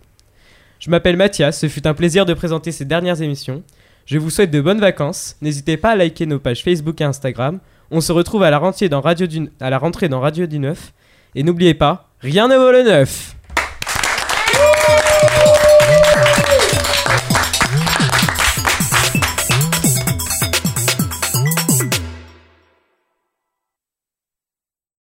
Je 0.81 0.91
m'appelle 0.91 1.17
Mathias, 1.17 1.61
ce 1.61 1.69
fut 1.69 1.87
un 1.87 1.95
plaisir 1.95 2.27
de 2.27 2.35
présenter 2.35 2.73
ces 2.73 2.85
dernières 2.85 3.23
émissions. 3.23 3.63
Je 4.05 4.19
vous 4.19 4.31
souhaite 4.31 4.51
de 4.51 4.61
bonnes 4.61 4.81
vacances. 4.81 5.37
N'hésitez 5.41 5.77
pas 5.77 5.91
à 5.91 5.97
liker 5.97 6.27
nos 6.27 6.41
pages 6.41 6.65
Facebook 6.65 7.01
et 7.01 7.05
Instagram. 7.05 7.61
On 7.95 8.01
se 8.01 8.11
retrouve 8.11 8.43
à 8.43 8.49
la 8.49 8.59
rentrée 8.59 8.89
dans 8.89 9.03
Radio 9.03 9.27
du, 9.27 10.59
Neuf. 10.59 10.95
Et 11.35 11.43
n'oubliez 11.43 11.75
pas, 11.75 12.09
rien 12.21 12.49
ne 12.49 12.57
vaut 12.57 12.73
le 12.73 12.83
neuf 12.85 13.37